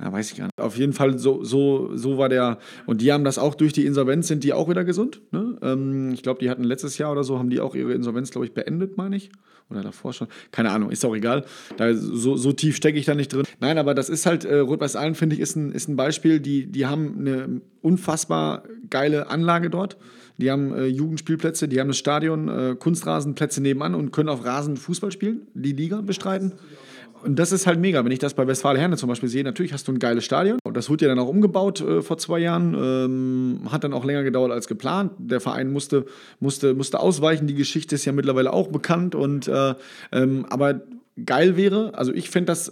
[0.02, 0.60] ja, weiß ich gar nicht.
[0.60, 2.60] Auf jeden Fall, so, so, so war der.
[2.86, 5.22] Und die haben das auch durch die Insolvenz, sind die auch wieder gesund.
[5.32, 5.58] Ne?
[5.62, 8.46] Ähm, ich glaube, die hatten letztes Jahr oder so, haben die auch ihre Insolvenz, glaube
[8.46, 9.30] ich, beendet, meine ich.
[9.70, 10.28] Oder davor schon.
[10.52, 11.46] Keine Ahnung, ist auch egal.
[11.78, 13.44] Da, so, so tief stecke ich da nicht drin.
[13.60, 16.40] Nein, aber das ist halt, äh, Rot-Weiß Allen, finde ich, ist ein, ist ein Beispiel.
[16.40, 19.98] Die, die haben eine unfassbar geile Anlage dort
[20.40, 24.78] die haben äh, Jugendspielplätze, die haben das Stadion, äh, Kunstrasenplätze nebenan und können auf Rasen
[24.78, 26.54] Fußball spielen, die Liga bestreiten.
[27.22, 29.44] Und das ist halt mega, wenn ich das bei Westfalen Herne zum Beispiel sehe.
[29.44, 30.58] Natürlich hast du ein geiles Stadion.
[30.74, 32.74] Das wurde ja dann auch umgebaut äh, vor zwei Jahren.
[32.74, 35.12] Ähm, hat dann auch länger gedauert als geplant.
[35.18, 36.06] Der Verein musste,
[36.40, 37.46] musste, musste ausweichen.
[37.46, 39.16] Die Geschichte ist ja mittlerweile auch bekannt.
[39.16, 39.76] Und, äh,
[40.14, 40.82] ähm, aber
[41.26, 42.72] geil wäre, also ich fände das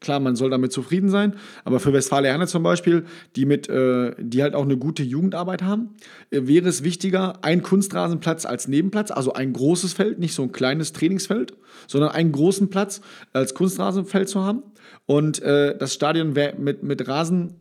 [0.00, 1.34] Klar, man soll damit zufrieden sein,
[1.64, 5.96] aber für Westfalia zum Beispiel, die, mit, äh, die halt auch eine gute Jugendarbeit haben,
[6.30, 10.52] äh, wäre es wichtiger, ein Kunstrasenplatz als Nebenplatz, also ein großes Feld, nicht so ein
[10.52, 11.54] kleines Trainingsfeld,
[11.88, 13.00] sondern einen großen Platz
[13.32, 14.62] als Kunstrasenfeld zu haben.
[15.06, 17.54] Und äh, das Stadion wäre mit, mit Rasen,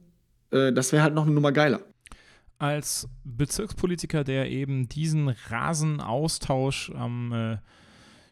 [0.52, 1.82] äh, das wäre halt noch eine Nummer geiler.
[2.60, 7.58] Als Bezirkspolitiker, der eben diesen Rasenaustausch am äh,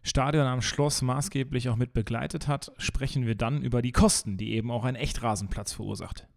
[0.06, 4.54] Stadion am Schloss maßgeblich auch mit begleitet hat, sprechen wir dann über die Kosten, die
[4.54, 6.28] eben auch ein Echtrasenplatz verursacht.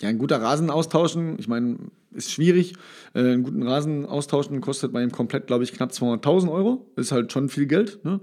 [0.00, 1.78] Ja, ein guter Rasen austauschen, ich meine,
[2.10, 2.74] ist schwierig.
[3.14, 6.90] Äh, einen guten Rasen austauschen kostet bei ihm komplett, glaube ich, knapp 200.000 Euro.
[6.96, 8.04] Ist halt schon viel Geld.
[8.04, 8.18] Ne?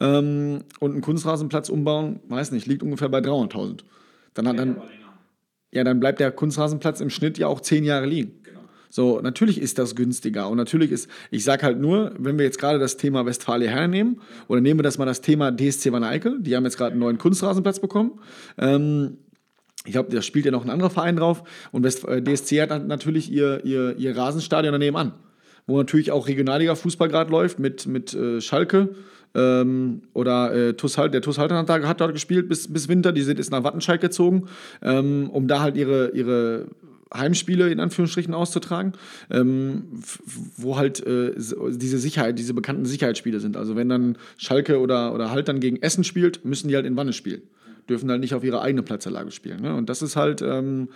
[0.00, 3.84] Ähm, und einen Kunstrasenplatz umbauen, weiß nicht, liegt ungefähr bei 300.000.
[4.34, 4.82] Dann hat dann,
[5.70, 8.41] ja, dann bleibt der Kunstrasenplatz im Schnitt ja auch zehn Jahre liegen.
[8.94, 10.50] So, natürlich ist das günstiger.
[10.50, 14.20] Und natürlich ist, ich sage halt nur, wenn wir jetzt gerade das Thema Westfalia hernehmen
[14.48, 17.00] oder nehmen wir das mal das Thema DSC Van Eyck, die haben jetzt gerade einen
[17.00, 18.20] neuen Kunstrasenplatz bekommen.
[18.58, 19.16] Ähm,
[19.86, 21.42] ich glaube, da spielt ja noch ein anderer Verein drauf.
[21.70, 25.14] Und West, äh, DSC hat natürlich ihr, ihr, ihr Rasenstadion daneben an,
[25.66, 28.94] wo natürlich auch Regionalliga-Fußball gerade läuft mit, mit äh, Schalke
[29.34, 32.88] Ähm, oder äh, TuS halt, der TuS Haltern hat, da, hat dort gespielt bis, bis
[32.88, 34.48] Winter, die sind jetzt nach Wattenscheid gezogen,
[34.82, 36.66] ähm, um da halt ihre, ihre
[37.14, 38.92] Heimspiele in Anführungsstrichen auszutragen,
[39.30, 39.84] ähm,
[40.56, 43.56] wo halt äh, diese Sicherheit, diese bekannten Sicherheitsspiele sind.
[43.56, 46.96] Also wenn dann Schalke oder, oder Halt dann gegen Essen spielt, müssen die halt in
[46.96, 47.42] Wanne spielen.
[47.88, 49.60] Dürfen halt nicht auf ihre eigene Platzanlage spielen.
[49.60, 49.74] Ne?
[49.74, 50.88] Und das ist halt, ähm,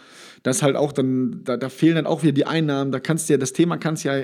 [0.42, 2.92] das halt auch dann, da, da, fehlen dann auch wieder die Einnahmen.
[2.92, 4.20] Da kannst du ja, das Thema kannst ja,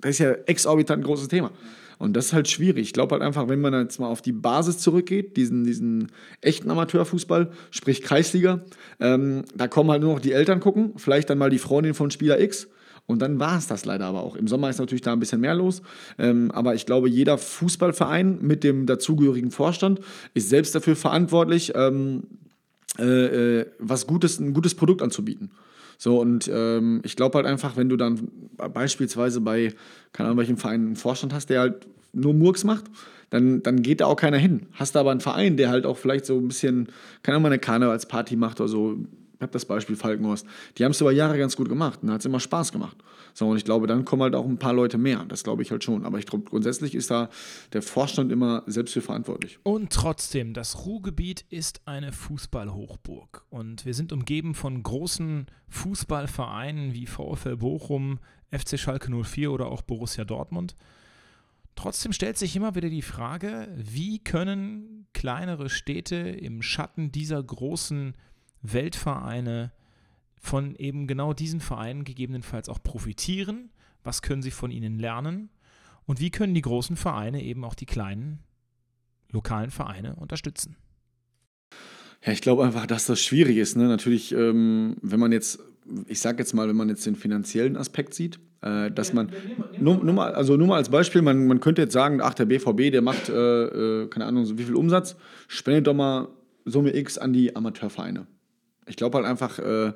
[0.00, 1.52] das ist ja exorbitant ein großes Thema.
[2.00, 2.80] Und das ist halt schwierig.
[2.82, 6.10] Ich glaube halt einfach, wenn man jetzt mal auf die Basis zurückgeht, diesen, diesen
[6.40, 8.64] echten Amateurfußball, sprich Kreisliga,
[9.00, 12.10] ähm, da kommen halt nur noch die Eltern gucken, vielleicht dann mal die Freundin von
[12.10, 12.68] Spieler X.
[13.04, 14.34] Und dann war es das leider aber auch.
[14.34, 15.82] Im Sommer ist natürlich da ein bisschen mehr los.
[16.18, 20.00] Ähm, aber ich glaube, jeder Fußballverein mit dem dazugehörigen Vorstand
[20.32, 22.22] ist selbst dafür verantwortlich, ähm,
[22.98, 25.50] äh, äh, was Gutes, ein gutes Produkt anzubieten.
[26.02, 29.74] So, und ähm, ich glaube halt einfach, wenn du dann beispielsweise bei,
[30.14, 32.86] keine Ahnung, welchem Verein einen Vorstand hast, der halt nur Murks macht,
[33.28, 34.62] dann, dann geht da auch keiner hin.
[34.72, 36.88] Hast du aber einen Verein, der halt auch vielleicht so ein bisschen,
[37.22, 38.96] keine Ahnung, eine Karnevalsparty macht oder so,
[39.34, 40.46] ich habe das Beispiel Falkenhorst.
[40.78, 42.96] Die haben es über Jahre ganz gut gemacht und da hat es immer Spaß gemacht.
[43.34, 45.24] So, und ich glaube, dann kommen halt auch ein paar Leute mehr.
[45.26, 46.04] Das glaube ich halt schon.
[46.04, 47.28] Aber ich glaube, grundsätzlich ist da
[47.72, 49.58] der Vorstand immer selbst für verantwortlich.
[49.62, 53.44] Und trotzdem, das Ruhrgebiet ist eine Fußballhochburg.
[53.50, 58.18] Und wir sind umgeben von großen Fußballvereinen wie VfL Bochum,
[58.50, 60.74] FC Schalke 04 oder auch Borussia Dortmund.
[61.76, 68.14] Trotzdem stellt sich immer wieder die Frage, wie können kleinere Städte im Schatten dieser großen
[68.62, 69.72] Weltvereine
[70.40, 73.70] von eben genau diesen Vereinen gegebenenfalls auch profitieren?
[74.02, 75.50] Was können sie von ihnen lernen?
[76.06, 78.40] Und wie können die großen Vereine eben auch die kleinen
[79.30, 80.76] lokalen Vereine unterstützen?
[82.24, 83.76] Ja, ich glaube einfach, dass das schwierig ist.
[83.76, 83.86] Ne?
[83.86, 85.60] Natürlich, ähm, wenn man jetzt,
[86.06, 89.30] ich sage jetzt mal, wenn man jetzt den finanziellen Aspekt sieht, äh, dass man,
[89.78, 92.46] nur, nur, mal, also nur mal als Beispiel, man, man könnte jetzt sagen, ach, der
[92.46, 95.16] BVB, der macht, äh, äh, keine Ahnung, so wie viel Umsatz,
[95.48, 96.28] spendet doch mal
[96.66, 98.26] Summe X an die Amateurvereine.
[98.86, 99.92] Ich glaube halt einfach, äh,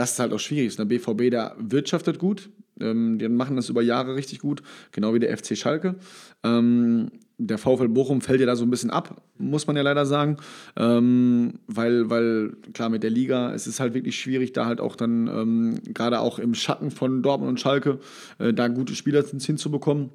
[0.00, 0.74] das ist halt auch schwierig.
[0.76, 2.48] Der BVB, der wirtschaftet gut,
[2.80, 5.96] ähm, die machen das über Jahre richtig gut, genau wie der FC Schalke.
[6.42, 10.06] Ähm, der VfL Bochum fällt ja da so ein bisschen ab, muss man ja leider
[10.06, 10.38] sagen,
[10.76, 14.96] ähm, weil, weil klar mit der Liga, es ist halt wirklich schwierig, da halt auch
[14.96, 17.98] dann ähm, gerade auch im Schatten von Dortmund und Schalke
[18.38, 20.08] äh, da gute Spieler hinzubekommen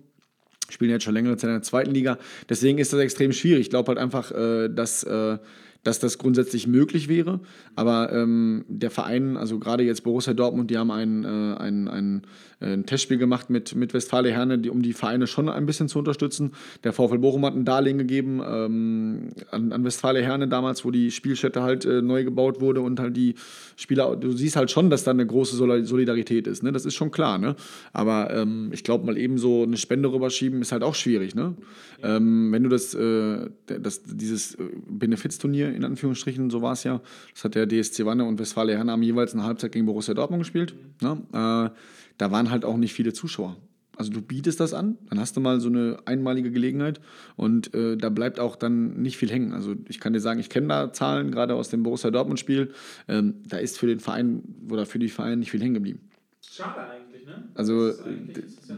[0.67, 2.17] spielen jetzt schon längere Zeit in der zweiten Liga.
[2.49, 3.61] Deswegen ist das extrem schwierig.
[3.61, 5.37] Ich glaube halt einfach, äh, dass äh,
[5.85, 7.39] dass das grundsätzlich möglich wäre.
[7.75, 12.21] Aber ähm, der Verein, also gerade jetzt Borussia Dortmund, die haben ein, äh, ein, ein,
[12.59, 15.87] äh, ein Testspiel gemacht mit, mit Westfale Herne, die, um die Vereine schon ein bisschen
[15.87, 16.53] zu unterstützen.
[16.83, 21.11] Der VfL Bochum hat ein Darlehen gegeben ähm, an, an Westfale Herne damals, wo die
[21.11, 23.35] Spielstätte halt äh, neu gebaut wurde und halt die
[23.75, 26.63] Spieler, du siehst halt schon, dass da eine große Solidarität ist.
[26.63, 26.71] Ne?
[26.71, 27.37] Das ist schon klar.
[27.37, 27.55] Ne?
[27.93, 31.35] Aber ähm, ich glaube, mal eben so eine Spende rüberschieben ist halt auch schwierig.
[31.35, 31.53] Ne?
[32.01, 32.17] Ja.
[32.17, 37.01] Ähm, wenn du das, äh, das dieses äh, Benefizturnier in Anführungsstrichen, so war es ja.
[37.33, 40.41] Das hat der DSC Wanne und Westfalia Herne haben jeweils eine Halbzeit gegen Borussia Dortmund
[40.41, 40.75] gespielt.
[41.01, 41.21] Ne?
[41.31, 41.75] Äh,
[42.17, 43.57] da waren halt auch nicht viele Zuschauer.
[43.97, 46.99] Also du bietest das an, dann hast du mal so eine einmalige Gelegenheit
[47.35, 49.53] und äh, da bleibt auch dann nicht viel hängen.
[49.53, 52.73] Also ich kann dir sagen, ich kenne da Zahlen, gerade aus dem Borussia Dortmund-Spiel.
[53.07, 56.09] Ähm, da ist für den Verein oder für die Vereine nicht viel hängen geblieben.
[56.41, 57.04] Schade eigentlich,
[57.37, 57.49] ne?
[57.53, 57.91] Also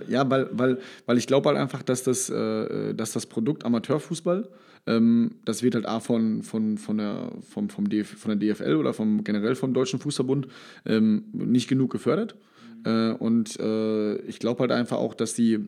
[0.08, 4.48] ja, weil, weil, weil ich glaube halt einfach, dass das, äh, dass das Produkt Amateurfußball
[4.88, 8.76] ähm, das wird halt A von, von, von, der, vom, vom DF, von der DFL
[8.76, 10.48] oder vom, generell vom Deutschen Fußverbund
[10.86, 12.36] ähm, nicht genug gefördert.
[12.86, 12.91] Mhm.
[12.91, 15.67] Äh, und äh, ich glaube halt einfach auch, dass die,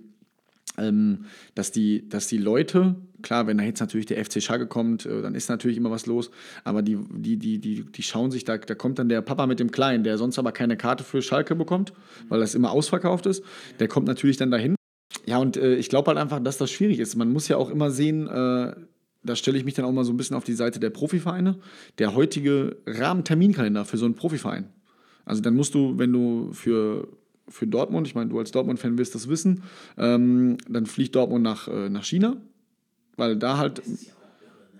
[0.77, 5.05] ähm, dass, die, dass die Leute, klar, wenn da jetzt natürlich der FC Schalke kommt,
[5.05, 6.32] äh, dann ist natürlich immer was los,
[6.63, 9.60] aber die, die, die, die, die schauen sich, da, da kommt dann der Papa mit
[9.60, 11.93] dem Kleinen, der sonst aber keine Karte für Schalke bekommt,
[12.29, 13.43] weil das immer ausverkauft ist,
[13.79, 14.75] der kommt natürlich dann dahin.
[15.25, 17.15] Ja, und äh, ich glaube halt einfach, dass das schwierig ist.
[17.15, 18.73] Man muss ja auch immer sehen, äh,
[19.23, 21.60] da stelle ich mich dann auch mal so ein bisschen auf die Seite der Profivereine,
[21.97, 24.69] der heutige Rahmenterminkalender für so einen Profiverein.
[25.25, 27.08] Also dann musst du, wenn du für,
[27.49, 29.63] für Dortmund, ich meine, du als Dortmund-Fan wirst das wissen,
[29.97, 32.38] ähm, dann fliegt Dortmund nach, äh, nach China,
[33.17, 33.81] weil da halt,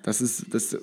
[0.03, 0.82] das ist, ja das, diese,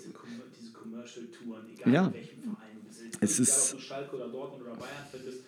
[0.61, 4.29] diese Commercial-Touren, egal ja, welchen Verein du bist, es egal, ist, ob du Schalke oder
[4.29, 5.39] Dortmund oder Bayern findest,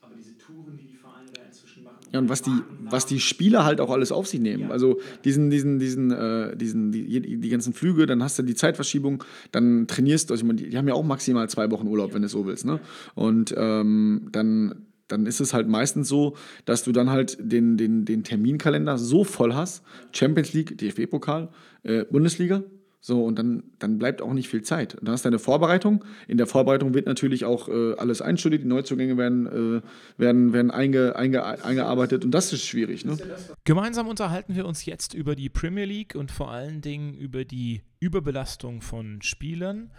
[0.00, 1.96] aber diese Touren, die die Vereine da inzwischen machen.
[2.12, 4.70] Ja, und was die, was die Spieler halt auch alles auf sich nehmen.
[4.70, 9.24] Also diesen, diesen, diesen, äh, diesen, die, die ganzen Flüge, dann hast du die Zeitverschiebung,
[9.50, 12.28] dann trainierst du, also die, die haben ja auch maximal zwei Wochen Urlaub, wenn du
[12.28, 12.66] so willst.
[12.66, 12.80] Ne?
[13.14, 16.34] Und ähm, dann dann ist es halt meistens so,
[16.64, 21.50] dass du dann halt den, den, den Terminkalender so voll hast, Champions League, DFB-Pokal,
[21.84, 22.64] äh, Bundesliga,
[23.04, 24.96] So, und dann, dann bleibt auch nicht viel Zeit.
[25.02, 26.04] Dann hast du eine Vorbereitung.
[26.28, 29.82] In der Vorbereitung wird natürlich auch äh, alles einstudiert, die Neuzugänge werden, äh,
[30.18, 33.04] werden, werden einge, einge, eingearbeitet und das ist schwierig.
[33.04, 33.18] Ne?
[33.64, 37.82] Gemeinsam unterhalten wir uns jetzt über die Premier League und vor allen Dingen über die
[37.98, 39.90] Überbelastung von Spielern.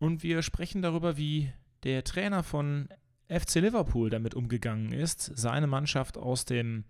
[0.00, 1.52] Und wir sprechen darüber, wie
[1.84, 2.88] der Trainer von
[3.38, 6.84] FC Liverpool damit umgegangen ist, seine Mannschaft aus dem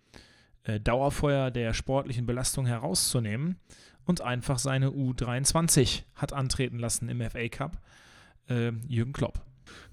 [0.64, 3.56] äh, Dauerfeuer der sportlichen Belastung herauszunehmen
[4.04, 7.78] und einfach seine U23 hat antreten lassen im FA Cup.
[8.48, 9.40] Äh, Jürgen Klopp.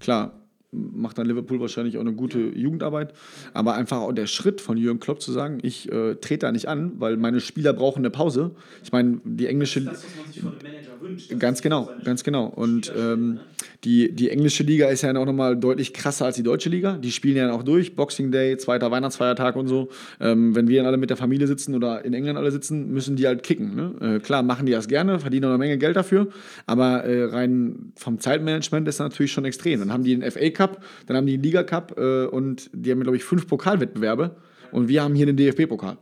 [0.00, 0.41] Klar,
[0.72, 3.12] macht dann Liverpool wahrscheinlich auch eine gute Jugendarbeit.
[3.52, 6.66] Aber einfach auch der Schritt von Jürgen Klopp zu sagen, ich äh, trete da nicht
[6.66, 8.52] an, weil meine Spieler brauchen eine Pause.
[8.82, 9.82] Ich meine, die englische.
[9.82, 11.38] Das ist das, was man sich von einem Manager wünscht.
[11.38, 12.46] Ganz genau, ganz genau.
[12.46, 13.40] Und ähm,
[13.84, 16.98] die, die englische Liga ist ja auch nochmal deutlich krasser als die deutsche Liga.
[16.98, 19.88] Die spielen ja auch durch, Boxing Day, zweiter Weihnachtsfeiertag und so.
[20.20, 23.16] Ähm, wenn wir dann alle mit der Familie sitzen oder in England alle sitzen, müssen
[23.16, 23.74] die halt kicken.
[23.74, 23.94] Ne?
[24.00, 26.28] Äh, klar, machen die das gerne, verdienen auch eine Menge Geld dafür,
[26.66, 29.80] aber äh, rein vom Zeitmanagement ist das natürlich schon extrem.
[29.80, 30.61] Dann haben die den FA Cup,
[31.06, 34.36] dann haben die den Liga Cup äh, und die haben, glaube ich, fünf Pokalwettbewerbe
[34.70, 35.98] und wir haben hier den DFB-Pokal.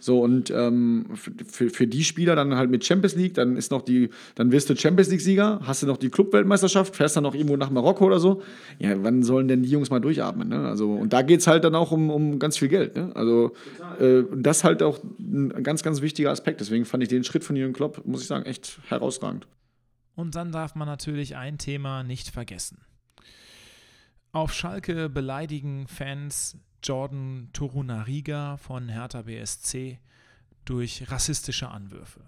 [0.00, 3.82] So, und ähm, für, für die Spieler dann halt mit Champions League, dann ist noch
[3.82, 7.56] die, dann wirst du Champions League-Sieger, hast du noch die Clubweltmeisterschaft, fährst dann noch irgendwo
[7.56, 8.42] nach Marokko oder so.
[8.78, 10.48] Ja, wann sollen denn die Jungs mal durchatmen?
[10.48, 10.68] Ne?
[10.68, 12.96] Also, und da geht es halt dann auch um, um ganz viel Geld.
[12.96, 13.10] Ne?
[13.14, 13.52] Also,
[13.98, 16.60] äh, das halt auch ein ganz, ganz wichtiger Aspekt.
[16.60, 19.46] Deswegen fand ich den Schritt von Jürgen Klopp, muss ich sagen, echt herausragend.
[20.14, 22.78] Und dann darf man natürlich ein Thema nicht vergessen.
[24.32, 29.98] Auf Schalke beleidigen Fans Jordan Torunariga von Hertha BSC
[30.66, 32.20] durch rassistische Anwürfe.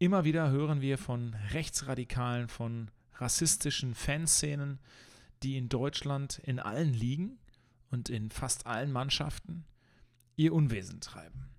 [0.00, 4.80] Immer wieder hören wir von Rechtsradikalen, von rassistischen Fanszenen,
[5.44, 7.38] die in Deutschland in allen Ligen
[7.92, 9.64] und in fast allen Mannschaften
[10.34, 11.50] ihr Unwesen treiben.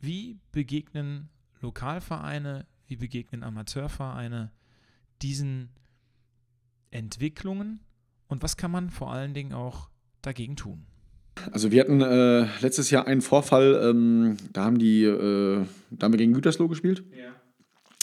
[0.00, 1.28] Wie begegnen
[1.60, 4.50] Lokalvereine, wie begegnen Amateurvereine
[5.20, 5.68] diesen
[6.90, 7.84] Entwicklungen
[8.32, 9.88] und was kann man vor allen Dingen auch
[10.22, 10.86] dagegen tun?
[11.50, 16.12] Also wir hatten äh, letztes Jahr einen Vorfall, ähm, da haben die, äh, da haben
[16.12, 17.04] wir gegen Gütersloh gespielt.
[17.16, 17.32] Ja.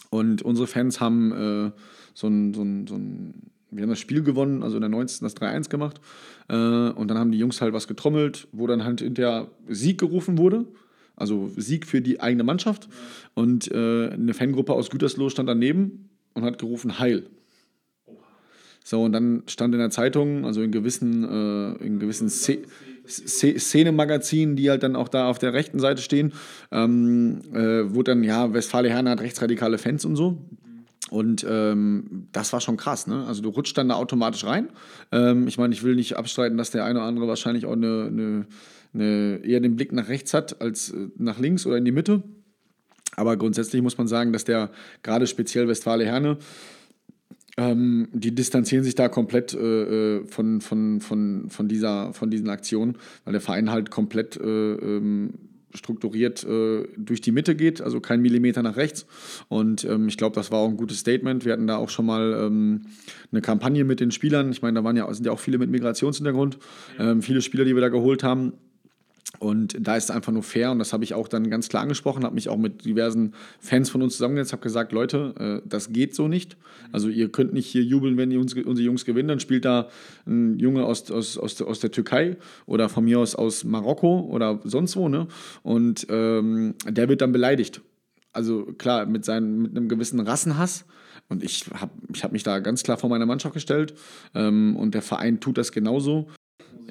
[0.10, 1.72] Und unsere Fans haben äh,
[2.14, 5.26] so ein, so ein, so ein, wir haben das Spiel gewonnen, also in der 19.
[5.26, 6.02] das 3-1 gemacht.
[6.48, 10.38] Äh, und dann haben die Jungs halt was getrommelt, wo dann halt hinterher Sieg gerufen
[10.38, 10.66] wurde.
[11.16, 12.90] Also Sieg für die eigene Mannschaft.
[13.36, 17.30] Und äh, eine Fangruppe aus Gütersloh stand daneben und hat gerufen Heil.
[18.90, 22.66] So, und dann stand in der Zeitung, also in gewissen, äh, in gewissen Szenen,
[23.06, 26.34] Szenemagazinen, die halt dann auch da auf der rechten Seite stehen,
[26.72, 30.42] ähm, äh, wurde dann, ja, Westfale Herne hat rechtsradikale Fans und so.
[31.12, 33.26] Und ähm, das war schon krass, ne?
[33.28, 34.70] Also du rutscht dann da automatisch rein.
[35.12, 38.08] Ähm, ich meine, ich will nicht abstreiten, dass der eine oder andere wahrscheinlich auch eine,
[38.08, 38.48] eine,
[38.96, 42.24] eine eher den Blick nach rechts hat als äh, nach links oder in die Mitte.
[43.16, 44.72] Aber grundsätzlich muss man sagen, dass der
[45.04, 46.40] gerade speziell Westfale Herne
[47.60, 52.50] ähm, die distanzieren sich da komplett äh, äh, von, von, von, von, dieser, von diesen
[52.50, 55.34] Aktionen, weil der Verein halt komplett äh, ähm,
[55.74, 59.06] strukturiert äh, durch die Mitte geht, also kein Millimeter nach rechts.
[59.50, 61.44] Und ähm, ich glaube, das war auch ein gutes Statement.
[61.44, 62.84] Wir hatten da auch schon mal ähm,
[63.32, 64.52] eine Kampagne mit den Spielern.
[64.52, 66.58] Ich meine, da waren ja, sind ja auch viele mit Migrationshintergrund.
[66.98, 68.54] Ähm, viele Spieler, die wir da geholt haben,
[69.38, 71.84] und da ist es einfach nur fair und das habe ich auch dann ganz klar
[71.84, 75.94] angesprochen, habe mich auch mit diversen Fans von uns zusammengesetzt, habe gesagt, Leute, äh, das
[75.94, 76.58] geht so nicht.
[76.92, 79.90] Also ihr könnt nicht hier jubeln, wenn die uns, unsere Jungs gewinnen, dann spielt da
[80.26, 84.60] ein Junge aus, aus, aus, aus der Türkei oder von mir aus aus Marokko oder
[84.64, 85.28] sonst wo, ne?
[85.62, 87.82] Und ähm, der wird dann beleidigt.
[88.34, 90.86] Also klar, mit, seinem, mit einem gewissen Rassenhass.
[91.30, 93.94] Und ich habe ich hab mich da ganz klar vor meiner Mannschaft gestellt.
[94.34, 96.28] Ähm, und der Verein tut das genauso.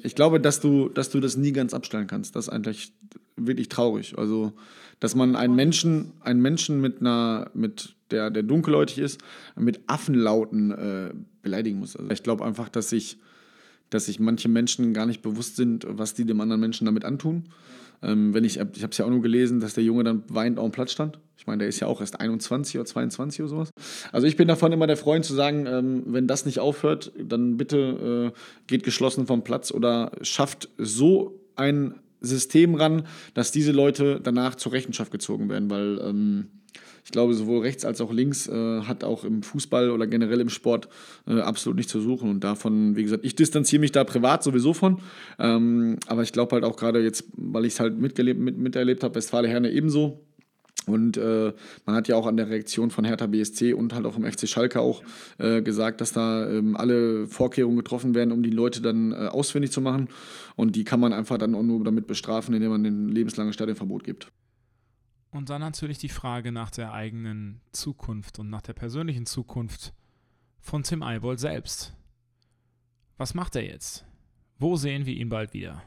[0.03, 2.35] Ich glaube, dass du, dass du das nie ganz abstellen kannst.
[2.35, 2.93] Das ist eigentlich
[3.35, 4.17] wirklich traurig.
[4.17, 4.53] Also,
[4.99, 9.21] dass man einen Menschen, einen Menschen mit einer, mit der, der dunkelhäutig ist,
[9.55, 11.95] mit Affenlauten äh, beleidigen muss.
[11.95, 13.17] Also ich glaube einfach, dass sich,
[13.89, 17.45] dass sich manche Menschen gar nicht bewusst sind, was die dem anderen Menschen damit antun.
[18.01, 20.59] Ähm, wenn ich ich habe es ja auch nur gelesen, dass der Junge dann weinend
[20.59, 21.19] auf dem Platz stand.
[21.37, 23.69] Ich meine, der ist ja auch erst 21 oder 22 oder sowas.
[24.11, 27.57] Also ich bin davon immer der Freund zu sagen, ähm, wenn das nicht aufhört, dann
[27.57, 34.19] bitte äh, geht geschlossen vom Platz oder schafft so ein System ran, dass diese Leute
[34.21, 36.47] danach zur Rechenschaft gezogen werden, weil ähm,
[37.09, 40.49] ich glaube, sowohl rechts als auch links äh, hat auch im Fußball oder generell im
[40.49, 40.89] Sport
[41.27, 42.29] äh, absolut nichts zu suchen.
[42.29, 44.99] Und davon, wie gesagt, ich distanziere mich da privat sowieso von.
[45.39, 49.03] Ähm, aber ich glaube halt auch gerade jetzt, weil ich es halt mitgelebt, mit, miterlebt
[49.03, 50.23] habe, Westfale Herne ebenso.
[50.85, 51.51] Und äh,
[51.87, 54.47] man hat ja auch an der Reaktion von Hertha BSC und halt auch vom FC
[54.47, 55.01] Schalke auch
[55.39, 59.71] äh, gesagt, dass da ähm, alle Vorkehrungen getroffen werden, um die Leute dann äh, ausfindig
[59.71, 60.09] zu machen.
[60.55, 64.03] Und die kann man einfach dann auch nur damit bestrafen, indem man den lebenslangen Stadionverbot
[64.03, 64.31] gibt.
[65.31, 69.93] Und dann natürlich die Frage nach der eigenen Zukunft und nach der persönlichen Zukunft
[70.59, 71.95] von Tim Eibold selbst.
[73.17, 74.05] Was macht er jetzt?
[74.57, 75.83] Wo sehen wir ihn bald wieder?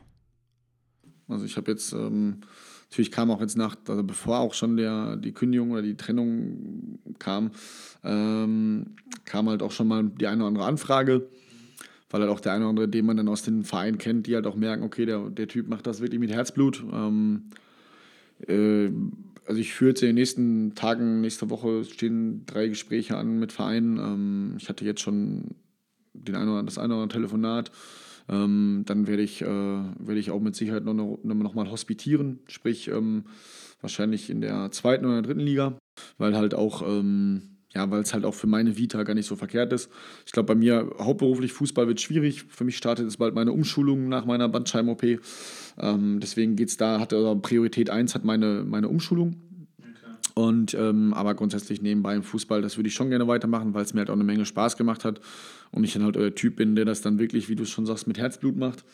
[1.29, 2.41] Also ich habe jetzt, ähm,
[2.89, 6.99] natürlich kam auch jetzt nach, also bevor auch schon der, die Kündigung oder die Trennung
[7.19, 7.51] kam,
[8.05, 11.29] ähm, kam halt auch schon mal die eine oder andere Anfrage,
[12.11, 14.35] weil halt auch der eine oder andere, den man dann aus den Vereinen kennt, die
[14.35, 16.85] halt auch merken, okay, der, der Typ macht das wirklich mit Herzblut.
[16.93, 17.51] Ähm,
[18.47, 18.91] äh,
[19.47, 23.53] also ich führe jetzt in den nächsten Tagen, nächste Woche stehen drei Gespräche an mit
[23.53, 23.99] Vereinen.
[23.99, 25.57] Ähm, ich hatte jetzt schon
[26.15, 27.71] den eine oder das eine oder andere Telefonat.
[28.29, 32.39] Ähm, dann werde ich, äh, werde ich auch mit Sicherheit noch, noch, noch mal hospitieren,
[32.47, 33.25] sprich ähm,
[33.81, 35.77] wahrscheinlich in der zweiten oder dritten Liga,
[36.19, 39.37] weil halt auch, ähm, ja, weil es halt auch für meine Vita gar nicht so
[39.37, 39.91] verkehrt ist.
[40.27, 42.45] Ich glaube, bei mir hauptberuflich Fußball wird schwierig.
[42.49, 45.03] Für mich startet jetzt bald meine Umschulung nach meiner Bandscheiben-OP.
[45.79, 49.37] Ähm, deswegen geht es da, hat also Priorität 1 hat meine, meine Umschulung.
[50.35, 53.93] Und ähm, aber grundsätzlich nebenbei im Fußball, das würde ich schon gerne weitermachen, weil es
[53.93, 55.21] mir halt auch eine Menge Spaß gemacht hat.
[55.71, 57.87] Und ich dann halt euer Typ bin, der das dann wirklich, wie du es schon
[57.87, 58.85] sagst, mit Herzblut macht.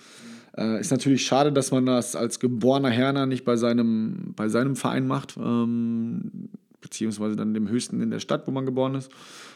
[0.56, 4.74] Äh, ist natürlich schade, dass man das als geborener Herner nicht bei seinem, bei seinem
[4.74, 6.50] Verein macht, ähm,
[6.80, 9.10] beziehungsweise dann dem höchsten in der Stadt, wo man geboren ist.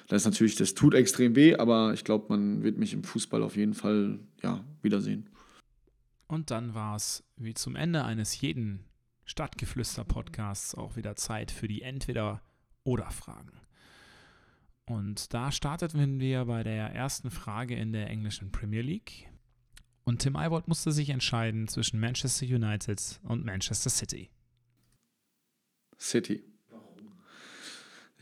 [0.08, 3.42] Das ist natürlich, das tut extrem weh, aber ich glaube, man wird mich im Fußball
[3.42, 5.28] auf jeden Fall ja, wiedersehen.
[6.26, 8.84] Und dann war es wie zum Ende eines jeden
[9.24, 13.52] Stadtgeflüster-Podcasts auch wieder Zeit für die Entweder-Oder-Fragen.
[14.86, 19.28] Und da starteten wir bei der ersten Frage in der englischen Premier League.
[20.04, 24.30] Und Tim Eiwold musste sich entscheiden zwischen Manchester United und Manchester City.
[25.98, 26.51] City.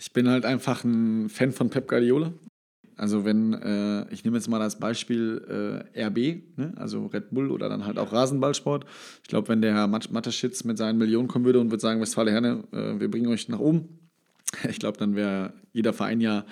[0.01, 2.33] Ich bin halt einfach ein Fan von Pep Guardiola.
[2.97, 6.73] Also wenn, äh, ich nehme jetzt mal als Beispiel äh, RB, ne?
[6.77, 8.87] also Red Bull oder dann halt auch Rasenballsport.
[9.23, 12.31] Ich glaube, wenn der Herr Mateschitz mit seinen Millionen kommen würde und würde sagen, Westfale
[12.31, 14.01] Herne, äh, wir bringen euch nach oben,
[14.71, 16.47] ich glaube, dann wäre jeder Verein ja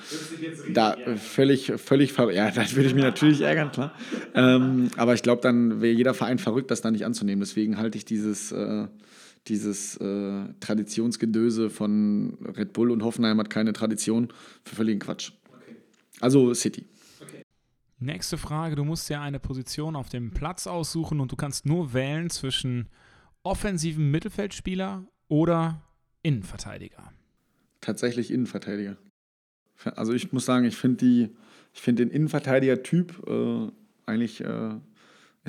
[0.72, 2.36] da völlig, völlig verrückt.
[2.36, 3.94] Ja, dann würde ich mich natürlich ärgern, klar.
[4.34, 7.40] Ähm, aber ich glaube, dann wäre jeder Verein verrückt, das da nicht anzunehmen.
[7.40, 8.88] Deswegen halte ich dieses, äh,
[9.48, 14.28] dieses äh, Traditionsgedöse von Red Bull und Hoffenheim hat keine Tradition
[14.64, 15.32] für völligen Quatsch.
[16.20, 16.84] Also City.
[17.20, 17.42] Okay.
[17.98, 18.76] Nächste Frage.
[18.76, 22.88] Du musst ja eine Position auf dem Platz aussuchen und du kannst nur wählen zwischen
[23.42, 25.82] offensiven Mittelfeldspieler oder
[26.22, 27.12] Innenverteidiger.
[27.80, 28.96] Tatsächlich Innenverteidiger.
[29.84, 31.36] Also ich muss sagen, ich finde die,
[31.86, 33.68] den Innenverteidiger-Typ äh,
[34.06, 34.74] eigentlich äh,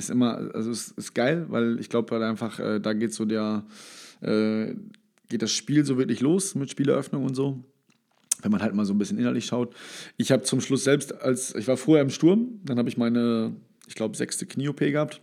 [0.04, 3.24] ist immer, also ist, ist geil, weil ich glaube halt einfach, äh, da geht so
[3.24, 3.64] der,
[4.20, 4.74] äh,
[5.28, 7.64] geht das Spiel so wirklich los mit Spieleröffnung und so
[8.42, 9.74] wenn man halt mal so ein bisschen innerlich schaut.
[10.16, 13.54] Ich habe zum Schluss selbst, als ich war vorher im Sturm, dann habe ich meine,
[13.86, 15.20] ich glaube, sechste Knie-OP gehabt.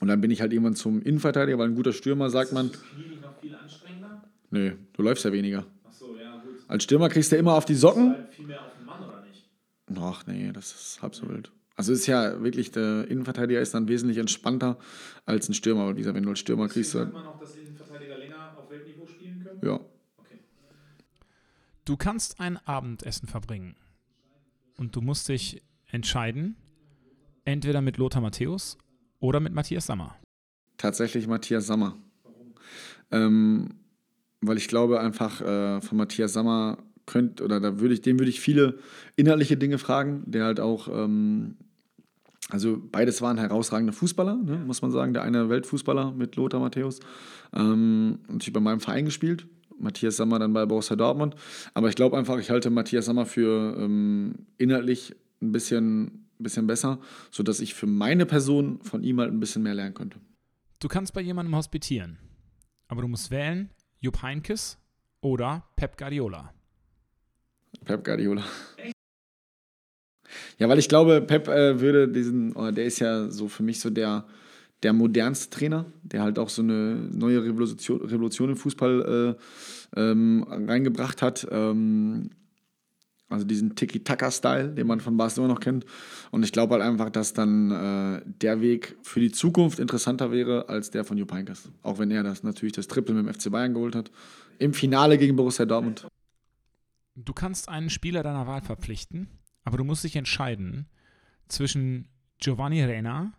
[0.00, 2.66] Und dann bin ich halt irgendwann zum Innenverteidiger, weil ein guter Stürmer, sagt man.
[2.66, 4.22] Ist das Knie nicht noch viel anstrengender?
[4.50, 5.66] Nee, du läufst ja weniger.
[5.84, 6.58] Ach so, ja, gut.
[6.68, 8.10] Als Stürmer kriegst du ja immer auf die Socken.
[8.10, 9.48] Halt viel mehr auf den Mann, oder nicht?
[9.98, 11.50] Ach nee, das ist halb so wild.
[11.78, 14.78] Also ist ja wirklich, der Innenverteidiger ist dann wesentlich entspannter
[15.26, 15.82] als ein Stürmer.
[15.82, 16.90] Aber wie gesagt, wenn du als Stürmer kriegst.
[16.90, 19.60] Sagt man auch, dass Innenverteidiger länger auf Weltniveau spielen können?
[19.62, 19.78] Ja.
[21.84, 23.76] Du kannst ein Abendessen verbringen
[24.76, 26.56] und du musst dich entscheiden,
[27.44, 28.76] entweder mit Lothar Matthäus
[29.20, 30.16] oder mit Matthias Sammer.
[30.78, 31.96] Tatsächlich Matthias Sammer.
[32.24, 32.54] Warum?
[33.12, 33.74] Ähm,
[34.40, 38.30] weil ich glaube einfach äh, von Matthias Sammer könnte, oder da würde ich, dem würde
[38.30, 38.80] ich viele
[39.14, 41.56] inhaltliche Dinge fragen, der halt auch, ähm,
[42.50, 45.12] also beides waren herausragende Fußballer, ne, muss man sagen.
[45.12, 47.00] Der eine Weltfußballer mit Lothar Matthäus.
[47.54, 49.46] Ähm, natürlich bei meinem Verein gespielt,
[49.78, 51.34] Matthias Sammer dann bei Borussia Dortmund.
[51.74, 56.98] Aber ich glaube einfach, ich halte Matthias Sammer für ähm, inhaltlich ein bisschen, bisschen besser,
[57.30, 60.18] sodass ich für meine Person von ihm halt ein bisschen mehr lernen könnte.
[60.80, 62.18] Du kannst bei jemandem hospitieren,
[62.88, 63.70] aber du musst wählen
[64.00, 64.78] Jupp Heinkes
[65.20, 66.54] oder Pep Guardiola.
[67.84, 68.44] Pep Guardiola.
[70.58, 73.80] Ja, weil ich glaube, Pep äh, würde diesen, oh, der ist ja so für mich
[73.80, 74.26] so der,
[74.82, 79.36] der modernste Trainer, der halt auch so eine neue Revolution, Revolution im Fußball
[79.94, 81.46] äh, ähm, reingebracht hat.
[81.50, 82.30] Ähm,
[83.30, 85.84] also diesen Tiki-Taka-Style, den man von Barcelona noch kennt.
[86.30, 90.68] Und ich glaube halt einfach, dass dann äh, der Weg für die Zukunft interessanter wäre
[90.68, 91.32] als der von Jupp.
[91.82, 94.10] Auch wenn er das natürlich das Triple mit dem FC Bayern geholt hat.
[94.58, 96.06] Im Finale gegen Borussia Dortmund.
[97.16, 99.28] Du kannst einen Spieler deiner Wahl verpflichten,
[99.68, 100.86] aber du musst dich entscheiden
[101.46, 102.08] zwischen
[102.38, 103.34] Giovanni Reina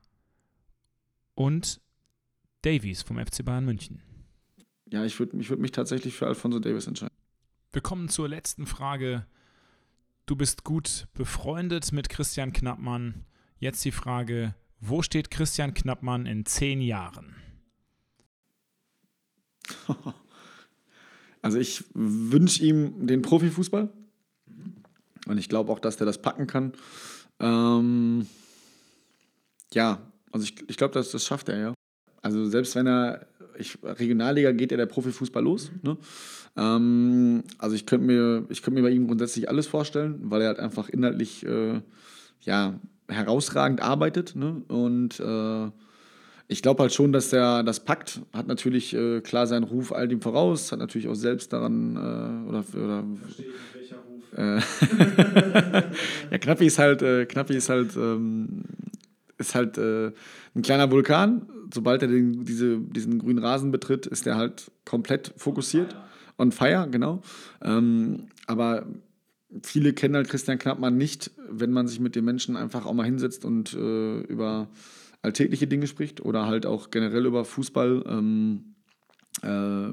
[1.34, 1.82] und
[2.62, 4.04] Davies vom FC Bayern München.
[4.92, 7.16] Ja, ich würde ich würd mich tatsächlich für Alfonso Davis entscheiden.
[7.72, 9.26] Wir kommen zur letzten Frage.
[10.28, 13.26] Du bist gut befreundet mit Christian Knappmann.
[13.58, 17.36] Jetzt die Frage, wo steht Christian Knappmann in zehn Jahren?
[21.42, 23.94] Also ich wünsche ihm den Profifußball.
[25.30, 26.74] Und ich glaube auch, dass der das packen kann.
[27.40, 28.26] Ähm,
[29.72, 30.00] ja,
[30.32, 31.74] also ich, ich glaube, das, das schafft er, ja.
[32.24, 33.28] Also selbst wenn er,
[33.58, 35.72] ich, Regionalliga geht ja der Profifußball los.
[35.84, 35.98] Ne?
[36.58, 40.48] Ähm, also ich könnte mir, ich könnte mir bei ihm grundsätzlich alles vorstellen, weil er
[40.48, 41.80] halt einfach inhaltlich äh,
[42.42, 44.36] ja, herausragend arbeitet.
[44.36, 44.64] Ne?
[44.68, 45.70] Und äh,
[46.48, 48.22] ich glaube halt schon, dass er das packt.
[48.34, 52.50] Hat natürlich äh, klar seinen Ruf all dem voraus, hat natürlich auch selbst daran äh,
[52.50, 53.04] oder, oder
[53.38, 53.50] äh,
[56.32, 58.64] ja, Knappi ist halt, äh, Knappi ist halt, ähm,
[59.38, 60.12] ist halt äh,
[60.56, 61.48] ein kleiner Vulkan.
[61.74, 65.96] Sobald er den, diese, diesen grünen Rasen betritt, ist er halt komplett fokussiert.
[66.38, 67.22] On fire, genau.
[67.62, 68.86] Ähm, aber
[69.64, 73.06] viele kennen halt Christian Knappmann nicht, wenn man sich mit den Menschen einfach auch mal
[73.06, 74.70] hinsetzt und äh, über
[75.22, 78.04] alltägliche Dinge spricht oder halt auch generell über Fußball.
[78.08, 78.76] Ähm,
[79.42, 79.90] äh,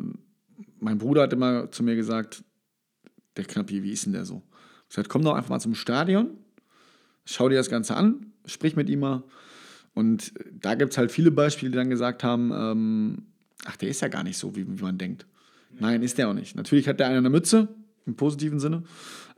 [0.79, 2.45] mein Bruder hat immer zu mir gesagt,
[3.37, 4.43] der Knappi, wie ist denn der so?
[4.85, 6.31] Ich gesagt, komm doch einfach mal zum Stadion,
[7.25, 9.23] schau dir das Ganze an, sprich mit ihm mal.
[9.95, 13.27] Und da gibt es halt viele Beispiele, die dann gesagt haben, ähm,
[13.65, 15.27] ach, der ist ja gar nicht so, wie, wie man denkt.
[15.79, 16.57] Nein, ist der auch nicht.
[16.57, 17.69] Natürlich hat der eine Mütze,
[18.07, 18.83] im positiven Sinne.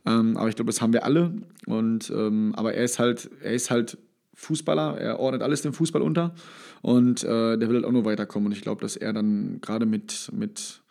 [0.06, 1.32] Ähm, aber ich glaube, das haben wir alle.
[1.66, 3.98] Und, ähm, aber er ist halt, er ist halt
[4.34, 6.32] Fußballer, er ordnet alles dem Fußball unter
[6.80, 8.46] und äh, der will halt auch nur weiterkommen.
[8.46, 10.82] Und ich glaube, dass er dann gerade mit, mit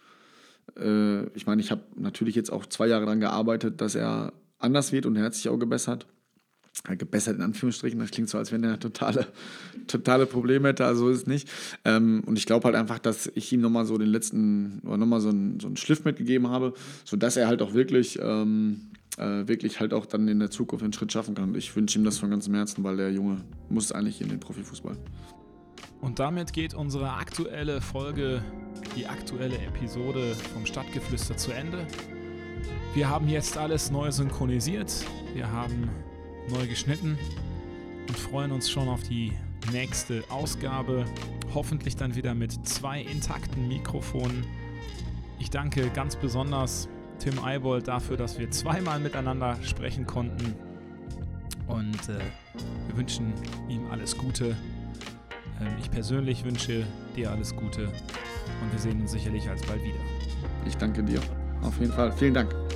[0.76, 4.91] äh, ich meine, ich habe natürlich jetzt auch zwei Jahre daran gearbeitet, dass er anders
[4.91, 6.07] wird und er hat sich auch gebessert.
[6.84, 9.28] gebessert in Anführungsstrichen, das klingt so, als wenn er totale,
[9.88, 11.49] totale Probleme hätte, also ist es nicht.
[11.86, 15.22] Ähm, und ich glaube halt einfach, dass ich ihm nochmal so den letzten, oder nochmal
[15.22, 16.74] so einen, so einen Schliff mitgegeben habe,
[17.05, 20.93] sodass er halt auch wirklich ähm, äh, wirklich halt auch dann in der Zukunft einen
[20.93, 21.55] Schritt schaffen kann.
[21.55, 24.95] Ich wünsche ihm das von ganzem Herzen, weil der Junge muss eigentlich in den Profifußball.
[26.01, 28.43] Und damit geht unsere aktuelle Folge,
[28.98, 31.86] die aktuelle Episode vom Stadtgeflüster zu Ende.
[32.95, 35.89] Wir haben jetzt alles neu synchronisiert, wir haben
[36.50, 37.18] neu geschnitten
[38.08, 39.34] und freuen uns schon auf die
[39.72, 41.06] nächste Ausgabe.
[41.54, 44.45] Hoffentlich dann wieder mit zwei intakten Mikrofonen.
[45.39, 46.89] Ich danke ganz besonders
[47.20, 50.56] Tim Eibold dafür, dass wir zweimal miteinander sprechen konnten.
[51.68, 52.20] Und äh,
[52.88, 53.34] wir wünschen
[53.70, 54.56] ihm alles Gute.
[55.62, 56.86] Ähm, ich persönlich wünsche
[57.16, 59.99] dir alles Gute und wir sehen uns sicherlich alsbald wieder.
[60.66, 61.20] Ich danke dir.
[61.62, 62.12] Auf jeden Fall.
[62.12, 62.66] Vielen Dank.